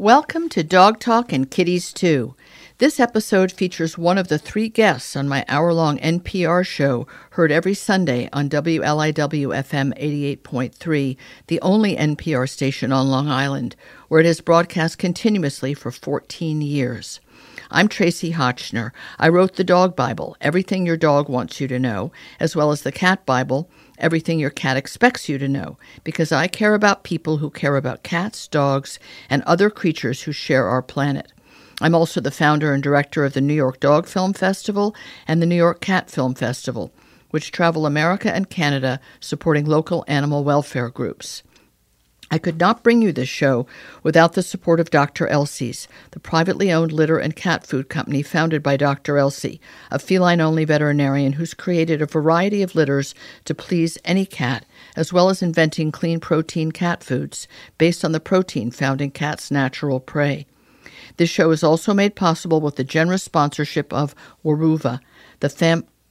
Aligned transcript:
Welcome 0.00 0.48
to 0.50 0.62
Dog 0.62 1.00
Talk 1.00 1.32
and 1.32 1.50
Kitties 1.50 1.92
Too. 1.92 2.36
This 2.78 3.00
episode 3.00 3.50
features 3.50 3.98
one 3.98 4.16
of 4.16 4.28
the 4.28 4.38
three 4.38 4.68
guests 4.68 5.16
on 5.16 5.28
my 5.28 5.44
hour 5.48 5.72
long 5.72 5.98
NPR 5.98 6.64
show, 6.64 7.08
heard 7.30 7.50
every 7.50 7.74
Sunday 7.74 8.28
on 8.32 8.48
WLIW 8.48 9.48
FM 9.48 9.92
88.3, 10.38 11.16
the 11.48 11.60
only 11.62 11.96
NPR 11.96 12.48
station 12.48 12.92
on 12.92 13.08
Long 13.08 13.26
Island, 13.26 13.74
where 14.06 14.20
it 14.20 14.26
has 14.26 14.40
broadcast 14.40 14.98
continuously 14.98 15.74
for 15.74 15.90
14 15.90 16.60
years. 16.60 17.18
I'm 17.68 17.88
Tracie 17.88 18.34
Hotchner. 18.34 18.92
I 19.18 19.28
wrote 19.28 19.56
the 19.56 19.64
Dog 19.64 19.96
Bible, 19.96 20.36
Everything 20.40 20.86
Your 20.86 20.96
Dog 20.96 21.28
Wants 21.28 21.60
You 21.60 21.66
to 21.66 21.78
Know, 21.80 22.12
as 22.38 22.54
well 22.54 22.70
as 22.70 22.82
the 22.82 22.92
Cat 22.92 23.26
Bible, 23.26 23.68
Everything 23.98 24.38
Your 24.38 24.50
Cat 24.50 24.76
Expects 24.76 25.28
You 25.28 25.38
to 25.38 25.48
Know, 25.48 25.76
because 26.04 26.32
I 26.32 26.46
care 26.46 26.74
about 26.74 27.02
people 27.04 27.38
who 27.38 27.50
care 27.50 27.76
about 27.76 28.02
cats, 28.02 28.48
dogs, 28.48 28.98
and 29.28 29.42
other 29.42 29.70
creatures 29.70 30.22
who 30.22 30.32
share 30.32 30.66
our 30.66 30.82
planet. 30.82 31.32
I'm 31.80 31.94
also 31.94 32.20
the 32.20 32.30
founder 32.30 32.72
and 32.72 32.82
director 32.82 33.24
of 33.24 33.34
the 33.34 33.40
New 33.40 33.54
York 33.54 33.78
Dog 33.80 34.06
Film 34.06 34.32
Festival 34.32 34.94
and 35.26 35.40
the 35.40 35.46
New 35.46 35.56
York 35.56 35.80
Cat 35.80 36.10
Film 36.10 36.34
Festival, 36.34 36.92
which 37.30 37.52
travel 37.52 37.86
America 37.86 38.34
and 38.34 38.50
Canada 38.50 39.00
supporting 39.20 39.64
local 39.64 40.04
animal 40.08 40.42
welfare 40.42 40.88
groups. 40.88 41.42
I 42.30 42.36
could 42.38 42.60
not 42.60 42.82
bring 42.82 43.00
you 43.00 43.10
this 43.10 43.28
show 43.28 43.66
without 44.02 44.34
the 44.34 44.42
support 44.42 44.80
of 44.80 44.90
Dr. 44.90 45.26
Elsie's, 45.28 45.88
the 46.10 46.20
privately 46.20 46.70
owned 46.70 46.92
litter 46.92 47.18
and 47.18 47.34
cat 47.34 47.66
food 47.66 47.88
company 47.88 48.22
founded 48.22 48.62
by 48.62 48.76
Dr. 48.76 49.16
Elsie, 49.16 49.60
a 49.90 49.98
feline 49.98 50.40
only 50.40 50.66
veterinarian 50.66 51.34
who's 51.34 51.54
created 51.54 52.02
a 52.02 52.06
variety 52.06 52.62
of 52.62 52.74
litters 52.74 53.14
to 53.46 53.54
please 53.54 53.96
any 54.04 54.26
cat, 54.26 54.66
as 54.94 55.10
well 55.10 55.30
as 55.30 55.42
inventing 55.42 55.90
clean 55.90 56.20
protein 56.20 56.70
cat 56.70 57.02
foods 57.02 57.48
based 57.78 58.04
on 58.04 58.12
the 58.12 58.20
protein 58.20 58.70
found 58.70 59.00
in 59.00 59.10
cats' 59.10 59.50
natural 59.50 59.98
prey. 59.98 60.46
This 61.16 61.30
show 61.30 61.50
is 61.50 61.64
also 61.64 61.94
made 61.94 62.14
possible 62.14 62.60
with 62.60 62.76
the 62.76 62.84
generous 62.84 63.22
sponsorship 63.22 63.90
of 63.92 64.14
Weruva, 64.44 65.00
the 65.40 65.48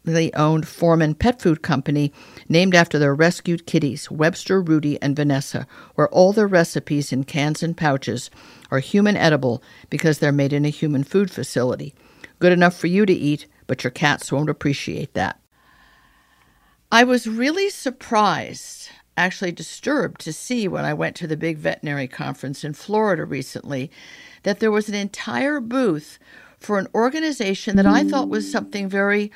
family 0.08 0.34
owned 0.36 0.66
Foreman 0.66 1.14
pet 1.14 1.42
food 1.42 1.62
company 1.62 2.14
named 2.48 2.74
after 2.74 2.98
their 2.98 3.14
rescued 3.14 3.66
kitties, 3.66 4.10
Webster, 4.10 4.62
Rudy, 4.62 4.98
and 5.02 5.18
Vanessa, 5.18 5.68
where 5.96 6.08
all 6.10 6.32
their 6.32 6.48
recipes 6.48 7.12
in 7.12 7.26
cans 7.26 7.62
and 7.62 7.76
pouches 7.76 8.30
are 8.72 8.80
human 8.80 9.18
edible 9.18 9.62
because 9.90 10.20
they're 10.20 10.32
made 10.32 10.54
in 10.54 10.64
a 10.64 10.70
human 10.70 11.04
food 11.04 11.30
facility. 11.30 11.94
Good 12.40 12.54
enough 12.54 12.78
for 12.78 12.88
you 12.88 13.06
to 13.06 13.12
eat, 13.12 13.48
but 13.68 13.84
your 13.84 13.92
cats 13.92 14.32
won't 14.32 14.50
appreciate 14.50 15.14
that. 15.14 15.42
I 16.90 17.04
was 17.04 17.28
really 17.28 17.70
surprised, 17.70 18.88
actually 19.18 19.52
disturbed, 19.52 20.22
to 20.22 20.32
see 20.32 20.70
when 20.70 20.86
I 20.86 20.94
went 20.94 21.18
to 21.18 21.28
the 21.28 21.36
big 21.36 21.58
veterinary 21.58 22.08
conference 22.08 22.64
in 22.64 22.72
Florida 22.72 23.26
recently 23.26 23.92
that 24.44 24.62
there 24.62 24.72
was 24.72 24.88
an 24.88 24.96
entire 24.96 25.60
booth 25.60 26.18
for 26.58 26.80
an 26.80 26.88
organization 26.96 27.76
that 27.76 27.86
I 27.86 28.06
thought 28.06 28.30
was 28.30 28.50
something 28.50 28.88
very 28.88 29.32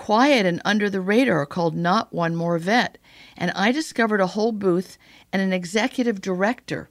quiet 0.00 0.46
and 0.46 0.62
under 0.64 0.88
the 0.88 0.98
radar 0.98 1.44
called 1.44 1.76
Not 1.76 2.10
One 2.10 2.34
More 2.34 2.58
Vet. 2.58 2.96
And 3.36 3.50
I 3.50 3.70
discovered 3.70 4.22
a 4.22 4.28
whole 4.28 4.50
booth 4.50 4.96
and 5.30 5.42
an 5.42 5.52
executive 5.52 6.22
director 6.22 6.88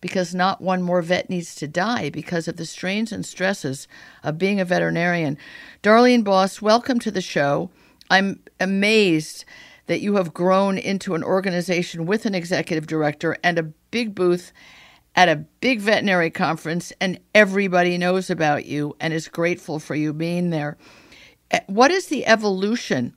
because 0.00 0.36
not 0.36 0.60
one 0.60 0.80
more 0.80 1.02
vet 1.02 1.28
needs 1.28 1.56
to 1.56 1.66
die 1.66 2.10
because 2.10 2.46
of 2.46 2.56
the 2.56 2.64
strains 2.64 3.10
and 3.10 3.26
stresses 3.26 3.88
of 4.22 4.38
being 4.38 4.60
a 4.60 4.64
veterinarian. 4.64 5.36
Darlene 5.82 6.22
Bos, 6.22 6.62
welcome 6.62 7.00
to 7.00 7.10
the 7.10 7.20
show. 7.20 7.70
I'm 8.08 8.38
amazed 8.60 9.44
that 9.86 10.00
you 10.00 10.14
have 10.14 10.32
grown 10.32 10.78
into 10.78 11.16
an 11.16 11.24
organization 11.24 12.06
with 12.06 12.24
an 12.24 12.36
executive 12.36 12.86
director 12.86 13.36
and 13.42 13.58
a 13.58 13.64
big 13.90 14.14
booth 14.14 14.52
at 15.16 15.28
a 15.28 15.44
big 15.60 15.80
veterinary 15.80 16.30
conference, 16.30 16.92
and 17.00 17.18
everybody 17.34 17.98
knows 17.98 18.30
about 18.30 18.64
you 18.64 18.94
and 19.00 19.12
is 19.12 19.26
grateful 19.26 19.80
for 19.80 19.96
you 19.96 20.12
being 20.12 20.50
there. 20.50 20.76
Eh, 21.50 21.60
what 21.66 21.90
is 21.90 22.06
the 22.06 22.26
evolution 22.26 23.14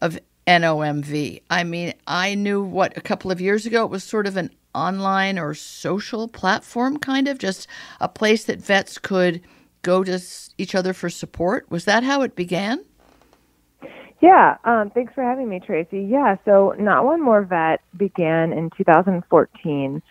of 0.00 0.18
NOMV? 0.46 1.42
I 1.50 1.64
mean, 1.64 1.94
I 2.06 2.34
knew 2.34 2.62
what 2.62 2.96
a 2.96 3.00
couple 3.00 3.30
of 3.30 3.40
years 3.40 3.66
ago 3.66 3.84
it 3.84 3.90
was 3.90 4.04
sort 4.04 4.26
of 4.26 4.36
an 4.36 4.50
online 4.74 5.38
or 5.38 5.54
social 5.54 6.28
platform, 6.28 6.98
kind 6.98 7.28
of 7.28 7.38
just 7.38 7.66
a 8.00 8.08
place 8.08 8.44
that 8.44 8.60
vets 8.60 8.98
could 8.98 9.40
go 9.82 10.04
to 10.04 10.20
each 10.58 10.74
other 10.74 10.92
for 10.92 11.08
support. 11.08 11.70
Was 11.70 11.84
that 11.86 12.02
how 12.02 12.22
it 12.22 12.36
began? 12.36 12.84
Yeah, 14.20 14.56
um, 14.64 14.90
thanks 14.90 15.12
for 15.14 15.22
having 15.22 15.48
me, 15.48 15.60
Tracie. 15.60 16.02
Yeah, 16.02 16.36
so 16.44 16.74
Not 16.78 17.04
One 17.04 17.22
More 17.22 17.44
Vet 17.44 17.80
began 17.96 18.52
in 18.52 18.70
2014 18.76 20.02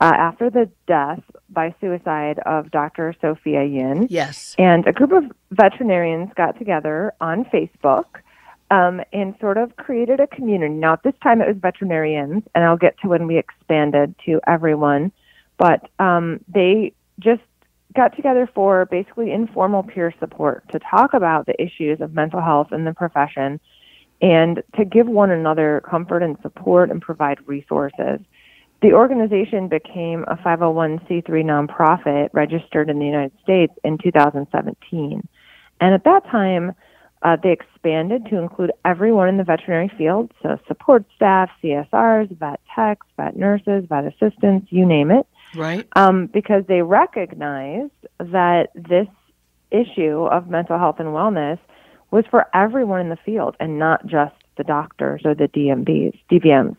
uh, 0.00 0.04
after 0.04 0.48
the 0.48 0.70
death 0.86 1.22
by 1.50 1.74
suicide 1.80 2.38
of 2.40 2.70
Dr. 2.70 3.14
Sophia 3.20 3.64
Yin. 3.64 4.06
Yes. 4.10 4.54
And 4.58 4.86
a 4.86 4.92
group 4.92 5.12
of 5.12 5.24
veterinarians 5.50 6.30
got 6.36 6.58
together 6.58 7.12
on 7.20 7.44
Facebook 7.46 8.04
um, 8.70 9.00
and 9.12 9.34
sort 9.40 9.56
of 9.56 9.76
created 9.76 10.20
a 10.20 10.26
community. 10.26 10.74
Now, 10.74 10.94
at 10.94 11.02
this 11.02 11.14
time, 11.22 11.40
it 11.40 11.48
was 11.48 11.56
veterinarians, 11.56 12.42
and 12.54 12.64
I'll 12.64 12.76
get 12.76 12.98
to 13.00 13.08
when 13.08 13.26
we 13.26 13.38
expanded 13.38 14.14
to 14.26 14.40
everyone. 14.46 15.12
But 15.56 15.88
um, 15.98 16.40
they 16.48 16.92
just 17.18 17.42
got 17.96 18.14
together 18.14 18.48
for 18.54 18.86
basically 18.86 19.32
informal 19.32 19.82
peer 19.82 20.14
support 20.20 20.70
to 20.70 20.78
talk 20.78 21.14
about 21.14 21.46
the 21.46 21.60
issues 21.60 22.00
of 22.00 22.14
mental 22.14 22.40
health 22.40 22.72
in 22.72 22.84
the 22.84 22.92
profession 22.92 23.58
and 24.20 24.62
to 24.76 24.84
give 24.84 25.06
one 25.06 25.30
another 25.30 25.82
comfort 25.88 26.22
and 26.22 26.36
support 26.42 26.90
and 26.90 27.00
provide 27.00 27.38
resources. 27.46 28.20
The 28.80 28.92
organization 28.92 29.68
became 29.68 30.24
a 30.28 30.36
501c3 30.36 31.26
nonprofit 31.28 32.30
registered 32.32 32.88
in 32.88 32.98
the 32.98 33.06
United 33.06 33.32
States 33.42 33.72
in 33.82 33.98
2017. 33.98 35.26
And 35.80 35.94
at 35.94 36.04
that 36.04 36.24
time, 36.30 36.74
uh, 37.22 37.36
they 37.42 37.50
expanded 37.50 38.26
to 38.26 38.38
include 38.38 38.70
everyone 38.84 39.28
in 39.28 39.36
the 39.36 39.44
veterinary 39.44 39.90
field, 39.98 40.32
so 40.42 40.58
support 40.68 41.04
staff, 41.16 41.50
CSRs, 41.62 42.36
vet 42.38 42.60
techs, 42.74 43.06
vet 43.16 43.36
nurses, 43.36 43.84
vet 43.88 44.04
assistants, 44.04 44.68
you 44.70 44.86
name 44.86 45.10
it. 45.10 45.26
Right. 45.56 45.88
Um, 45.96 46.26
because 46.26 46.64
they 46.68 46.82
recognized 46.82 47.90
that 48.18 48.68
this 48.74 49.08
issue 49.72 50.26
of 50.26 50.48
mental 50.48 50.78
health 50.78 51.00
and 51.00 51.08
wellness 51.08 51.58
was 52.10 52.24
for 52.30 52.46
everyone 52.54 53.00
in 53.00 53.08
the 53.08 53.18
field 53.24 53.56
and 53.58 53.78
not 53.78 54.06
just 54.06 54.34
the 54.56 54.64
doctors 54.64 55.22
or 55.24 55.34
the 55.34 55.48
DMBs, 55.48 56.18
DVMs. 56.30 56.76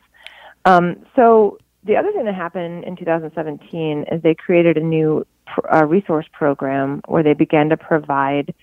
Um, 0.66 1.06
so 1.16 1.58
the 1.90 1.98
other 1.98 2.12
thing 2.12 2.26
that 2.26 2.36
happened 2.36 2.84
in 2.84 2.96
2017 2.96 4.06
is 4.12 4.22
they 4.22 4.36
created 4.36 4.78
a 4.78 4.84
new 4.84 5.26
uh, 5.74 5.84
resource 5.84 6.28
program 6.32 7.02
where 7.08 7.24
they 7.24 7.34
began 7.34 7.70
to 7.70 7.78
provide 7.78 8.54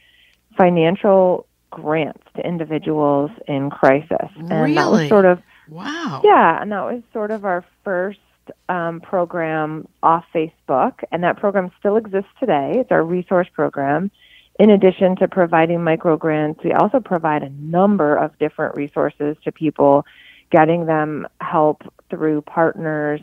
financial 0.56 1.44
grants 1.70 2.22
to 2.36 2.46
individuals 2.46 3.32
in 3.48 3.68
crisis. 3.68 4.30
And 4.36 4.50
really? 4.50 4.74
that 4.74 4.90
was 4.92 5.08
sort 5.08 5.24
of 5.24 5.42
wow. 5.68 6.20
Yeah, 6.22 6.62
and 6.62 6.70
that 6.70 6.84
was 6.84 7.02
sort 7.12 7.32
of 7.32 7.44
our 7.44 7.64
first 7.82 8.20
um, 8.68 9.00
program 9.00 9.88
off 10.04 10.24
Facebook, 10.32 11.02
and 11.10 11.24
that 11.24 11.36
program 11.36 11.72
still 11.80 11.96
exists 11.96 12.30
today. 12.38 12.74
It's 12.76 12.92
our 12.92 13.02
resource 13.02 13.48
program. 13.52 14.12
In 14.60 14.70
addition 14.70 15.16
to 15.16 15.26
providing 15.26 15.82
micro 15.82 16.16
grants, 16.16 16.62
we 16.62 16.72
also 16.72 17.00
provide 17.00 17.42
a 17.42 17.50
number 17.50 18.14
of 18.14 18.38
different 18.38 18.76
resources 18.76 19.36
to 19.42 19.50
people 19.50 20.06
getting 20.52 20.86
them 20.86 21.26
help 21.40 21.82
through 22.10 22.42
partners, 22.42 23.20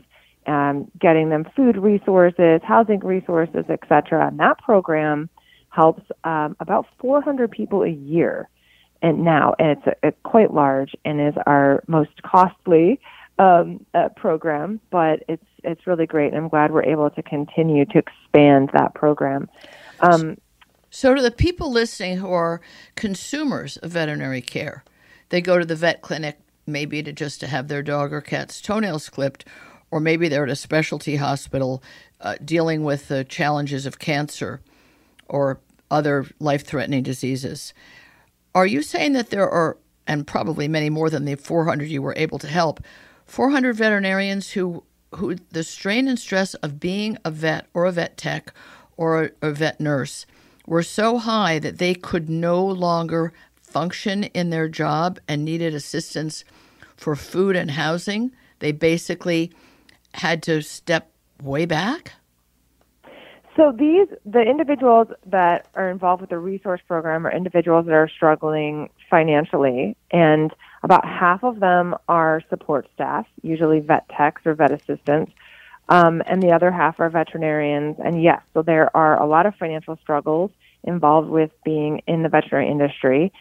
um, 0.48 0.90
getting 1.00 1.30
them 1.30 1.46
food 1.56 1.78
resources, 1.78 2.62
housing 2.64 3.00
resources, 3.00 3.66
etc. 3.70 4.28
And 4.28 4.40
that 4.40 4.60
program 4.60 5.30
helps 5.70 6.04
um, 6.24 6.56
about 6.60 6.86
400 7.00 7.50
people 7.52 7.84
a 7.84 7.90
year. 7.90 8.50
And 9.02 9.24
now, 9.24 9.54
and 9.60 9.78
it's, 9.78 9.98
a, 10.04 10.12
quite 10.24 10.54
large 10.54 10.96
and 11.04 11.20
is 11.20 11.34
our 11.46 11.84
most 11.88 12.22
costly 12.24 13.00
um, 13.40 13.86
uh, 13.94 14.10
program, 14.10 14.80
but 14.92 15.24
it's 15.28 15.46
it's 15.64 15.88
really 15.88 16.06
great. 16.06 16.34
And 16.34 16.38
I'm 16.38 16.50
glad 16.50 16.72
we're 16.72 16.84
able 16.84 17.10
to 17.10 17.24
continue 17.24 17.86
to 17.86 17.98
expand 17.98 18.70
that 18.74 18.94
program. 18.94 19.50
Um, 20.02 20.38
so, 20.90 21.16
to 21.16 21.22
the 21.22 21.32
people 21.32 21.72
listening 21.72 22.18
who 22.18 22.32
are 22.32 22.62
consumers 22.96 23.78
of 23.78 23.92
veterinary 23.92 24.42
care, 24.42 24.84
they 25.30 25.42
go 25.42 25.58
to 25.58 25.66
the 25.66 25.76
vet 25.76 26.02
clinic 26.02 26.38
maybe 26.66 27.04
to 27.04 27.12
just 27.12 27.40
to 27.42 27.48
have 27.48 27.68
their 27.68 27.84
dog 27.84 28.14
or 28.14 28.22
cat's 28.22 28.62
toenails 28.62 29.10
clipped, 29.10 29.46
or 29.92 30.00
maybe 30.00 30.28
they're 30.28 30.44
at 30.44 30.50
a 30.50 30.56
specialty 30.56 31.18
hospital 31.18 31.84
uh, 32.22 32.36
dealing 32.44 32.84
with 32.84 33.10
the 33.10 33.24
challenges 33.24 33.86
of 33.86 34.00
cancer 34.00 34.62
or 35.28 35.60
other 35.92 36.26
life 36.40 36.66
threatening 36.66 37.04
diseases. 37.04 37.74
Are 38.56 38.66
you 38.66 38.82
saying 38.82 39.14
that 39.14 39.30
there 39.30 39.50
are, 39.50 39.78
and 40.08 40.26
probably 40.26 40.68
many 40.68 40.90
more 40.90 41.10
than 41.10 41.26
the 41.26 41.36
400 41.36 41.88
you 41.88 42.02
were 42.02 42.16
able 42.18 42.40
to 42.40 42.48
help, 42.48 42.82
400 43.26 43.76
veterinarians 43.76 44.52
who, 44.52 44.84
who 45.16 45.36
the 45.52 45.64
strain 45.64 46.08
and 46.08 46.20
stress 46.20 46.54
of 46.56 46.80
being 46.80 47.18
a 47.24 47.32
vet 47.32 47.68
or 47.74 47.86
a 47.86 47.92
vet 47.92 48.18
tech 48.18 48.54
or 48.98 49.24
a, 49.24 49.30
a 49.42 49.52
vet 49.52 49.80
nurse 49.80 50.26
were 50.66 50.84
so 50.84 51.18
high 51.18 51.60
that 51.60 51.78
they 51.78 51.94
could 51.94 52.30
no 52.30 52.66
longer 52.66 53.34
function 53.74 54.26
in 54.26 54.52
their 54.52 54.70
job 54.70 55.20
and 55.28 55.44
needed 55.44 55.74
assistance 55.74 56.46
for 56.96 57.16
food 57.16 57.56
and 57.56 57.72
housing, 57.72 58.32
they 58.60 58.72
basically 58.72 59.52
had 60.14 60.44
to 60.44 60.62
step 60.62 61.12
way 61.42 61.66
back? 61.66 62.14
So 63.56 63.72
these, 63.72 64.08
the 64.26 64.42
individuals 64.42 65.10
that 65.28 65.68
are 65.76 65.90
involved 65.90 66.22
with 66.22 66.30
the 66.30 66.40
resource 66.40 66.82
program 66.88 67.28
are 67.28 67.32
individuals 67.32 67.86
that 67.86 67.94
are 67.94 68.10
struggling 68.10 68.90
financially, 69.10 69.96
and 70.12 70.52
about 70.82 71.06
half 71.06 71.44
of 71.44 71.60
them 71.60 71.96
are 72.08 72.42
support 72.50 72.88
staff, 72.96 73.28
usually 73.44 73.80
vet 73.80 74.10
techs 74.10 74.42
or 74.46 74.56
vet 74.56 74.72
assistants, 74.72 75.32
um, 75.90 76.24
and 76.26 76.42
the 76.42 76.52
other 76.52 76.72
half 76.72 77.00
are 77.00 77.10
veterinarians. 77.10 77.98
And 78.04 78.24
yes, 78.24 78.42
so 78.54 78.64
there 78.64 78.96
are 78.96 79.22
a 79.22 79.28
lot 79.28 79.46
of 79.46 79.56
financial 79.56 79.98
struggles 80.02 80.50
involved 80.84 81.30
with 81.30 81.52
being 81.64 82.02
in 82.08 82.24
the 82.24 82.30
veterinary 82.30 82.70
industry. 82.70 83.32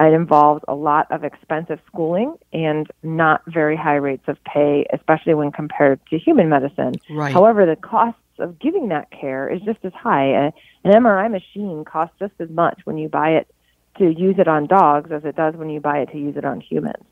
It 0.00 0.14
involves 0.14 0.64
a 0.68 0.74
lot 0.74 1.06
of 1.10 1.22
expensive 1.22 1.78
schooling 1.86 2.36
and 2.52 2.88
not 3.02 3.42
very 3.46 3.76
high 3.76 3.96
rates 3.96 4.24
of 4.26 4.42
pay, 4.44 4.86
especially 4.92 5.34
when 5.34 5.52
compared 5.52 6.00
to 6.10 6.18
human 6.18 6.48
medicine. 6.48 6.94
Right. 7.10 7.32
However, 7.32 7.66
the 7.66 7.76
costs 7.76 8.18
of 8.38 8.58
giving 8.58 8.88
that 8.88 9.10
care 9.10 9.48
is 9.48 9.60
just 9.62 9.78
as 9.84 9.92
high. 9.92 10.24
an 10.26 10.52
MRI 10.84 11.30
machine 11.30 11.84
costs 11.84 12.16
just 12.18 12.32
as 12.40 12.48
much 12.50 12.80
when 12.84 12.96
you 12.96 13.08
buy 13.08 13.30
it 13.30 13.54
to 13.98 14.10
use 14.10 14.36
it 14.38 14.48
on 14.48 14.66
dogs 14.66 15.12
as 15.12 15.24
it 15.24 15.36
does 15.36 15.54
when 15.54 15.68
you 15.68 15.78
buy 15.78 15.98
it 15.98 16.10
to 16.12 16.18
use 16.18 16.36
it 16.36 16.44
on 16.44 16.60
humans. 16.60 17.04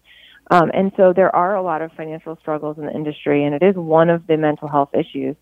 Um, 0.51 0.71
and 0.75 0.91
so 0.97 1.13
there 1.13 1.35
are 1.35 1.55
a 1.55 1.63
lot 1.63 1.83
of 1.83 1.93
financial 1.93 2.37
struggles 2.41 2.77
in 2.79 2.87
the 2.87 2.93
industry, 2.93 3.45
and 3.45 3.55
it 3.55 3.63
is 3.63 3.77
one 3.77 4.11
of 4.11 4.27
the 4.27 4.37
mental 4.37 4.67
health 4.67 4.91
issues 4.95 5.37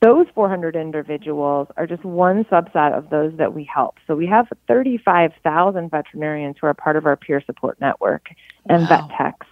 those 0.00 0.26
400 0.34 0.76
individuals 0.76 1.68
are 1.76 1.86
just 1.86 2.04
one 2.04 2.44
subset 2.44 2.96
of 2.96 3.10
those 3.10 3.36
that 3.36 3.52
we 3.52 3.64
help. 3.64 3.96
So 4.06 4.14
we 4.14 4.26
have 4.26 4.46
35,000 4.68 5.90
veterinarians 5.90 6.56
who 6.60 6.68
are 6.68 6.74
part 6.74 6.96
of 6.96 7.06
our 7.06 7.16
peer 7.16 7.42
support 7.44 7.80
network 7.80 8.28
and 8.68 8.82
wow. 8.82 9.08
vet 9.08 9.16
techs 9.16 9.46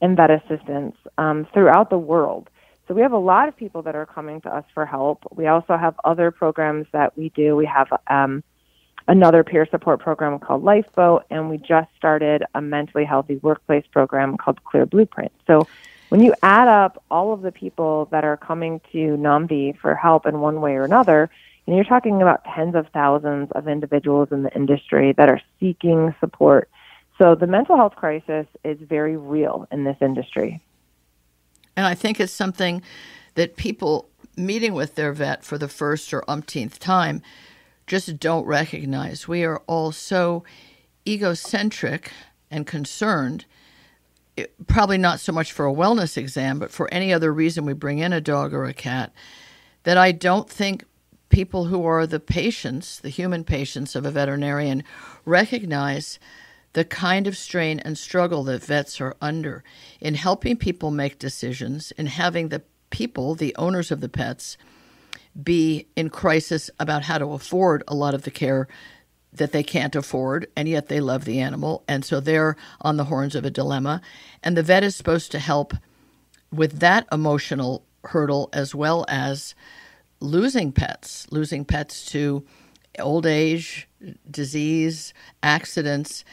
and 0.00 0.16
vet 0.16 0.30
assistants 0.30 0.98
um, 1.18 1.46
throughout 1.54 1.88
the 1.90 1.98
world. 1.98 2.50
So 2.88 2.94
we 2.94 3.02
have 3.02 3.12
a 3.12 3.18
lot 3.18 3.48
of 3.48 3.56
people 3.56 3.82
that 3.82 3.94
are 3.94 4.06
coming 4.06 4.40
to 4.40 4.54
us 4.54 4.64
for 4.74 4.84
help. 4.84 5.22
We 5.30 5.46
also 5.46 5.76
have 5.76 5.94
other 6.04 6.32
programs 6.32 6.86
that 6.92 7.16
we 7.16 7.28
do. 7.30 7.54
We 7.54 7.66
have 7.66 7.88
um, 8.08 8.42
another 9.06 9.44
peer 9.44 9.66
support 9.70 10.00
program 10.00 10.40
called 10.40 10.64
Lifeboat, 10.64 11.24
and 11.30 11.48
we 11.48 11.58
just 11.58 11.88
started 11.96 12.42
a 12.54 12.60
mentally 12.60 13.04
healthy 13.04 13.36
workplace 13.36 13.84
program 13.92 14.36
called 14.36 14.62
Clear 14.64 14.84
Blueprint. 14.84 15.30
So 15.46 15.68
when 16.12 16.20
you 16.20 16.34
add 16.42 16.68
up 16.68 17.02
all 17.10 17.32
of 17.32 17.40
the 17.40 17.50
people 17.50 18.06
that 18.10 18.22
are 18.22 18.36
coming 18.36 18.82
to 18.92 19.16
NOMV 19.16 19.78
for 19.78 19.94
help 19.94 20.26
in 20.26 20.40
one 20.40 20.60
way 20.60 20.74
or 20.74 20.84
another, 20.84 21.30
and 21.66 21.74
you're 21.74 21.86
talking 21.86 22.20
about 22.20 22.44
tens 22.54 22.74
of 22.74 22.86
thousands 22.88 23.50
of 23.52 23.66
individuals 23.66 24.28
in 24.30 24.42
the 24.42 24.54
industry 24.54 25.14
that 25.14 25.30
are 25.30 25.40
seeking 25.58 26.14
support. 26.20 26.68
So 27.16 27.34
the 27.34 27.46
mental 27.46 27.76
health 27.76 27.94
crisis 27.96 28.46
is 28.62 28.76
very 28.78 29.16
real 29.16 29.66
in 29.72 29.84
this 29.84 29.96
industry. 30.02 30.60
And 31.78 31.86
I 31.86 31.94
think 31.94 32.20
it's 32.20 32.30
something 32.30 32.82
that 33.34 33.56
people 33.56 34.10
meeting 34.36 34.74
with 34.74 34.96
their 34.96 35.14
vet 35.14 35.42
for 35.42 35.56
the 35.56 35.66
first 35.66 36.12
or 36.12 36.28
umpteenth 36.28 36.78
time 36.78 37.22
just 37.86 38.20
don't 38.20 38.44
recognize. 38.44 39.26
We 39.26 39.44
are 39.44 39.62
all 39.66 39.92
so 39.92 40.44
egocentric 41.08 42.12
and 42.50 42.66
concerned 42.66 43.46
probably 44.66 44.98
not 44.98 45.20
so 45.20 45.32
much 45.32 45.52
for 45.52 45.66
a 45.66 45.72
wellness 45.72 46.16
exam, 46.16 46.58
but 46.58 46.70
for 46.70 46.92
any 46.92 47.12
other 47.12 47.32
reason 47.32 47.64
we 47.64 47.72
bring 47.72 47.98
in 47.98 48.12
a 48.12 48.20
dog 48.20 48.54
or 48.54 48.64
a 48.64 48.74
cat, 48.74 49.12
that 49.84 49.96
I 49.96 50.12
don't 50.12 50.48
think 50.48 50.84
people 51.28 51.64
who 51.64 51.84
are 51.84 52.06
the 52.06 52.20
patients, 52.20 52.98
the 53.00 53.08
human 53.08 53.44
patients 53.44 53.96
of 53.96 54.06
a 54.06 54.10
veterinarian, 54.10 54.84
recognize 55.24 56.18
the 56.74 56.84
kind 56.84 57.26
of 57.26 57.36
strain 57.36 57.78
and 57.80 57.98
struggle 57.98 58.44
that 58.44 58.62
vets 58.62 59.00
are 59.00 59.16
under 59.20 59.62
in 60.00 60.14
helping 60.14 60.56
people 60.56 60.90
make 60.90 61.18
decisions, 61.18 61.90
in 61.92 62.06
having 62.06 62.48
the 62.48 62.62
people, 62.90 63.34
the 63.34 63.54
owners 63.56 63.90
of 63.90 64.00
the 64.00 64.08
pets, 64.08 64.56
be 65.42 65.86
in 65.96 66.10
crisis 66.10 66.70
about 66.78 67.04
how 67.04 67.18
to 67.18 67.32
afford 67.32 67.82
a 67.88 67.94
lot 67.94 68.14
of 68.14 68.22
the 68.22 68.30
care 68.30 68.68
that 69.32 69.52
they 69.52 69.62
can't 69.62 69.96
afford, 69.96 70.46
and 70.56 70.68
yet 70.68 70.88
they 70.88 71.00
love 71.00 71.24
the 71.24 71.40
animal. 71.40 71.84
And 71.88 72.04
so 72.04 72.20
they're 72.20 72.56
on 72.80 72.96
the 72.96 73.04
horns 73.04 73.34
of 73.34 73.44
a 73.44 73.50
dilemma. 73.50 74.00
And 74.42 74.56
the 74.56 74.62
vet 74.62 74.84
is 74.84 74.94
supposed 74.94 75.32
to 75.32 75.38
help 75.38 75.74
with 76.52 76.80
that 76.80 77.06
emotional 77.10 77.84
hurdle 78.04 78.50
as 78.52 78.74
well 78.74 79.06
as 79.08 79.54
losing 80.20 80.72
pets, 80.72 81.26
losing 81.30 81.64
pets 81.64 82.04
to 82.06 82.44
old 82.98 83.24
age, 83.24 83.88
disease, 84.30 85.14
accidents. 85.42 86.24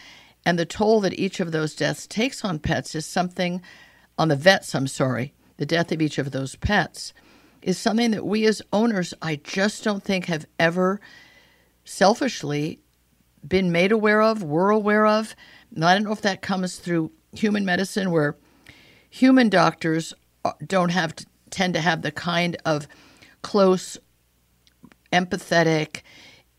And 0.46 0.60
the 0.60 0.66
toll 0.66 1.00
that 1.02 1.18
each 1.18 1.40
of 1.40 1.52
those 1.52 1.76
deaths 1.76 2.06
takes 2.06 2.44
on 2.44 2.60
pets 2.60 2.96
is 2.96 3.06
something, 3.06 3.62
on 4.18 4.28
the 4.28 4.36
vets, 4.36 4.76
I'm 4.76 4.88
sorry, 4.88 5.34
the 5.58 5.66
death 5.66 5.92
of 5.92 6.02
each 6.02 6.18
of 6.18 6.32
those 6.32 6.56
pets 6.56 7.14
is 7.62 7.78
something 7.78 8.12
that 8.12 8.26
we 8.26 8.46
as 8.46 8.62
owners, 8.72 9.14
I 9.22 9.36
just 9.38 9.84
don't 9.84 10.04
think 10.04 10.26
have 10.26 10.46
ever 10.58 11.00
selfishly 11.84 12.80
been 13.48 13.72
made 13.72 13.92
aware 13.92 14.22
of, 14.22 14.44
we're 14.44 14.70
aware 14.70 15.06
of. 15.06 15.36
And 15.76 15.86
I 15.86 15.94
don't 15.94 16.04
know 16.04 16.12
if 16.12 16.22
that 16.22 16.42
comes 16.42 16.78
through 16.78 17.12
human 17.34 17.66
medicine 17.66 18.12
where 18.12 18.36
human 19.10 19.50
doctors 19.50 20.14
uh, 20.46 20.54
don't 20.66 20.90
have 20.90 21.16
to, 21.16 21.26
tend 21.50 21.74
to 21.74 21.82
have 21.82 22.02
the 22.02 22.12
kind 22.12 22.58
of 22.66 22.88
close, 23.42 23.98
empathetic, 25.12 26.02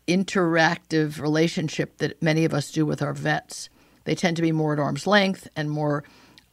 interactive 0.07 1.21
relationship 1.21 1.97
that 1.97 2.21
many 2.21 2.45
of 2.45 2.53
us 2.53 2.71
do 2.71 2.85
with 2.85 3.01
our 3.01 3.13
vets. 3.13 3.69
They 4.03 4.15
tend 4.15 4.35
to 4.37 4.41
be 4.41 4.51
more 4.51 4.73
at 4.73 4.79
arm's 4.79 5.07
length 5.07 5.47
and 5.55 5.69
more 5.69 6.03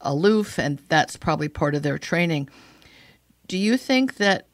aloof, 0.01 0.57
and 0.57 0.79
that's 0.87 1.17
probably 1.17 1.49
part 1.49 1.75
of 1.75 1.83
their 1.83 1.97
training. 1.97 2.49
Do 3.47 3.57
you 3.57 3.75
think 3.77 4.15
that 4.17 4.47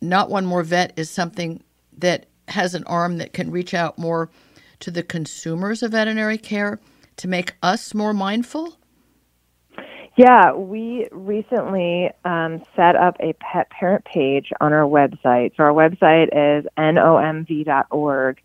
not 0.00 0.30
one 0.30 0.46
more 0.46 0.62
vet 0.62 0.92
is 0.96 1.10
something 1.10 1.62
that 1.96 2.26
has 2.48 2.74
an 2.74 2.84
arm 2.84 3.18
that 3.18 3.32
can 3.32 3.50
reach 3.50 3.74
out 3.74 3.98
more 3.98 4.30
to 4.80 4.90
the 4.90 5.02
consumers 5.02 5.82
of 5.82 5.92
veterinary 5.92 6.38
care 6.38 6.80
to 7.16 7.28
make 7.28 7.54
us 7.62 7.94
more 7.94 8.12
mindful? 8.12 8.78
Yeah, 10.16 10.52
we 10.52 11.06
recently 11.12 12.10
um, 12.24 12.62
set 12.74 12.96
up 12.96 13.16
a 13.20 13.34
pet 13.34 13.70
parent 13.70 14.04
page 14.04 14.50
on 14.60 14.72
our 14.72 14.82
website. 14.82 15.56
So 15.56 15.62
our 15.62 15.72
website 15.72 16.28
is 16.32 16.66
nomv.org. 16.76 18.40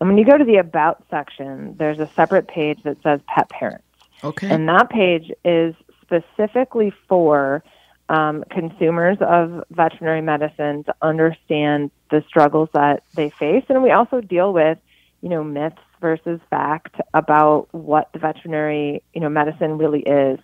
And 0.00 0.08
when 0.08 0.18
you 0.18 0.24
go 0.26 0.36
to 0.36 0.44
the 0.44 0.56
About 0.56 1.02
section, 1.08 1.76
there's 1.78 1.98
a 1.98 2.06
separate 2.08 2.46
page 2.46 2.82
that 2.82 3.02
says 3.02 3.20
Pet 3.26 3.48
Parents. 3.48 3.84
Okay. 4.22 4.50
And 4.50 4.68
that 4.68 4.90
page 4.90 5.32
is 5.46 5.74
specifically 6.02 6.92
for 7.08 7.64
um, 8.10 8.44
consumers 8.50 9.16
of 9.20 9.64
veterinary 9.70 10.20
medicine 10.20 10.84
to 10.84 10.94
understand 11.00 11.90
the 12.10 12.22
struggles 12.28 12.68
that 12.74 13.02
they 13.14 13.30
face. 13.30 13.64
And 13.70 13.82
we 13.82 13.92
also 13.92 14.20
deal 14.20 14.52
with 14.52 14.76
you 15.24 15.30
know, 15.30 15.42
myths 15.42 15.78
versus 16.02 16.38
fact 16.50 16.96
about 17.14 17.66
what 17.72 18.12
the 18.12 18.18
veterinary, 18.18 19.02
you 19.14 19.22
know, 19.22 19.30
medicine 19.30 19.78
really 19.78 20.02
is. 20.02 20.38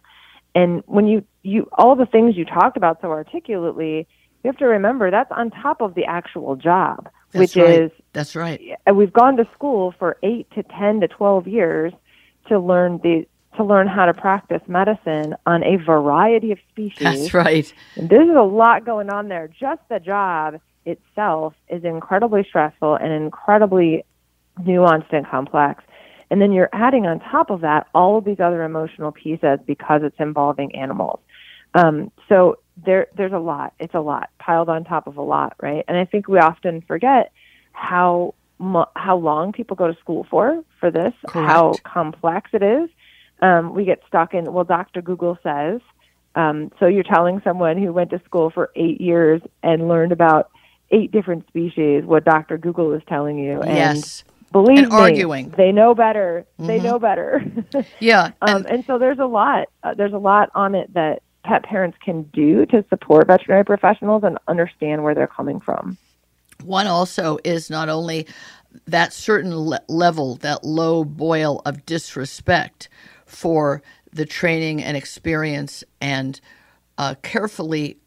And 0.55 0.83
when 0.87 1.07
you, 1.07 1.23
you 1.43 1.69
all 1.75 1.95
the 1.95 2.07
things 2.07 2.35
you 2.35 2.47
talked 2.47 2.79
about 2.79 3.03
so 3.03 3.11
articulately, 3.11 4.09
you 4.43 4.49
have 4.49 4.57
to 4.57 4.65
remember 4.65 5.11
that's 5.11 5.31
on 5.33 5.51
top 5.51 5.83
of 5.83 5.95
the 5.95 6.07
actual 6.07 6.57
job, 6.57 7.11
that's 7.31 7.55
which 7.55 7.63
right. 7.63 7.83
is 7.83 7.91
that's 8.15 8.35
right. 8.35 8.59
And 8.87 8.97
We've 8.97 9.13
gone 9.13 9.37
to 9.37 9.47
school 9.53 9.95
for 9.99 10.17
eight 10.23 10.51
to 10.53 10.63
ten 10.63 11.01
to 11.01 11.09
twelve 11.09 11.47
years 11.47 11.93
to 12.49 12.59
learn 12.59 13.01
the 13.03 13.27
to 13.59 13.65
learn 13.65 13.87
how 13.87 14.07
to 14.07 14.15
practice 14.15 14.63
medicine 14.67 15.35
on 15.45 15.63
a 15.63 15.77
variety 15.77 16.53
of 16.53 16.59
species. 16.71 17.01
That's 17.01 17.35
right. 17.35 17.71
And 17.97 18.09
there's 18.09 18.35
a 18.35 18.43
lot 18.43 18.87
going 18.87 19.11
on 19.11 19.29
there. 19.29 19.47
Just 19.47 19.83
the 19.91 20.01
job 20.01 20.59
itself 20.87 21.53
is 21.69 21.85
incredibly 21.85 22.45
stressful 22.49 22.95
and 22.95 23.13
incredibly 23.13 24.07
nuanced 24.59 25.13
and 25.13 25.27
complex. 25.27 25.85
And 26.31 26.41
then 26.41 26.53
you're 26.53 26.69
adding 26.73 27.07
on 27.07 27.19
top 27.21 27.51
of 27.51 27.63
that 27.63 27.89
all 27.95 28.19
of 28.19 28.25
these 28.25 28.41
other 28.41 28.63
emotional 28.63 29.11
pieces 29.11 29.59
because 29.67 30.03
it's 30.05 30.19
involving 30.19 30.75
animals. 30.77 31.21
Um, 31.75 32.11
so 32.29 32.59
there, 32.85 33.09
there's 33.17 33.33
a 33.33 33.39
lot. 33.39 33.75
It's 33.79 33.95
a 33.95 34.01
lot 34.01 34.31
piled 34.39 34.69
on 34.69 34.85
top 34.85 35.07
of 35.07 35.17
a 35.17 35.23
lot, 35.23 35.55
right? 35.61 35.85
And 35.89 35.97
I 35.97 36.05
think 36.05 36.29
we 36.29 36.39
often 36.39 36.83
forget 36.83 37.33
how 37.73 38.35
how 38.95 39.17
long 39.17 39.53
people 39.53 39.75
go 39.75 39.87
to 39.91 39.99
school 40.01 40.27
for 40.31 40.63
for 40.79 40.91
this, 40.91 41.15
Correct. 41.27 41.49
how 41.49 41.75
complex 41.83 42.51
it 42.53 42.63
is. 42.63 42.91
Um, 43.41 43.75
we 43.75 43.85
get 43.87 44.03
stuck 44.07 44.35
in 44.35 44.53
well, 44.53 44.65
Dr. 44.65 45.01
Google 45.03 45.39
says. 45.43 45.81
Um, 46.35 46.71
so 46.79 46.87
you're 46.87 47.03
telling 47.03 47.41
someone 47.43 47.79
who 47.79 47.93
went 47.93 48.11
to 48.11 48.21
school 48.25 48.51
for 48.51 48.71
eight 48.77 49.01
years 49.01 49.41
and 49.63 49.89
learned 49.89 50.13
about 50.13 50.51
eight 50.91 51.11
different 51.11 51.47
species 51.49 52.05
what 52.05 52.25
Dr. 52.25 52.59
Google 52.59 52.93
is 52.93 53.03
telling 53.09 53.39
you. 53.39 53.61
And 53.63 53.99
yes. 53.99 54.25
Believe 54.53 54.79
and 54.79 54.89
me, 54.89 54.99
arguing. 54.99 55.51
They 55.51 55.73
know 55.73 55.95
better. 55.95 56.47
Mm-hmm. 56.59 56.67
They 56.67 56.81
know 56.81 56.99
better. 56.99 57.45
yeah. 58.01 58.33
Um, 58.43 58.57
and, 58.57 58.67
and, 58.67 58.85
so 58.85 58.99
there's 58.99 59.19
a 59.19 59.27
lot. 59.27 59.69
Uh, 59.83 59.95
there's 59.95 60.13
a 60.13 60.19
lot 60.19 60.51
on 60.55 60.75
it 60.75 60.93
that 60.95 61.23
pet 61.45 61.63
parents 61.63 61.97
can 62.03 62.23
do 62.25 62.67
to 62.67 62.85
support 62.89 63.27
veterinary 63.27 63.65
professionals 63.65 64.25
and 64.25 64.39
understand 64.49 65.05
where 65.05 65.15
they're 65.15 65.27
coming 65.27 65.61
from. 65.61 65.97
One 66.63 66.87
also 66.87 67.39
is 67.45 67.71
not 67.71 67.89
only 67.89 68.27
that 68.87 69.13
certain 69.13 69.57
le- 69.57 69.81
level, 69.89 70.37
that 70.37 70.65
low 70.65 71.05
boil 71.05 71.63
of 71.65 71.87
disrespect 71.87 72.89
for 73.27 73.83
the 74.13 74.27
training 74.27 74.83
and 74.83 74.97
experience 74.97 75.85
and 76.01 76.41
uh, 76.99 77.15
carefully 77.23 77.99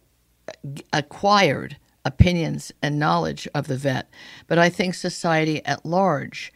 acquired 0.91 1.77
opinions 2.05 2.71
and 2.81 2.99
knowledge 2.99 3.47
of 3.53 3.67
the 3.67 3.77
vet, 3.77 4.09
but 4.47 4.57
I 4.57 4.69
think 4.69 4.93
society 4.93 5.65
at 5.65 5.85
large 5.85 6.51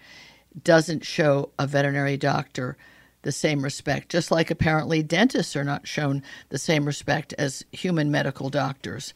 doesn't 0.63 1.06
show 1.06 1.51
a 1.58 1.68
veterinary 1.68 2.18
doctor 2.18 2.77
the 3.22 3.32
same 3.32 3.62
respect, 3.62 4.10
just 4.10 4.32
like 4.32 4.50
apparently 4.50 5.04
dentists 5.04 5.56
are 5.56 5.63
not 5.63 5.88
shown 5.88 6.24
the 6.50 6.58
same 6.58 6.86
respect 6.86 7.34
as 7.38 7.66
human 7.72 8.10
medical 8.10 8.50
doctors. 8.50 9.13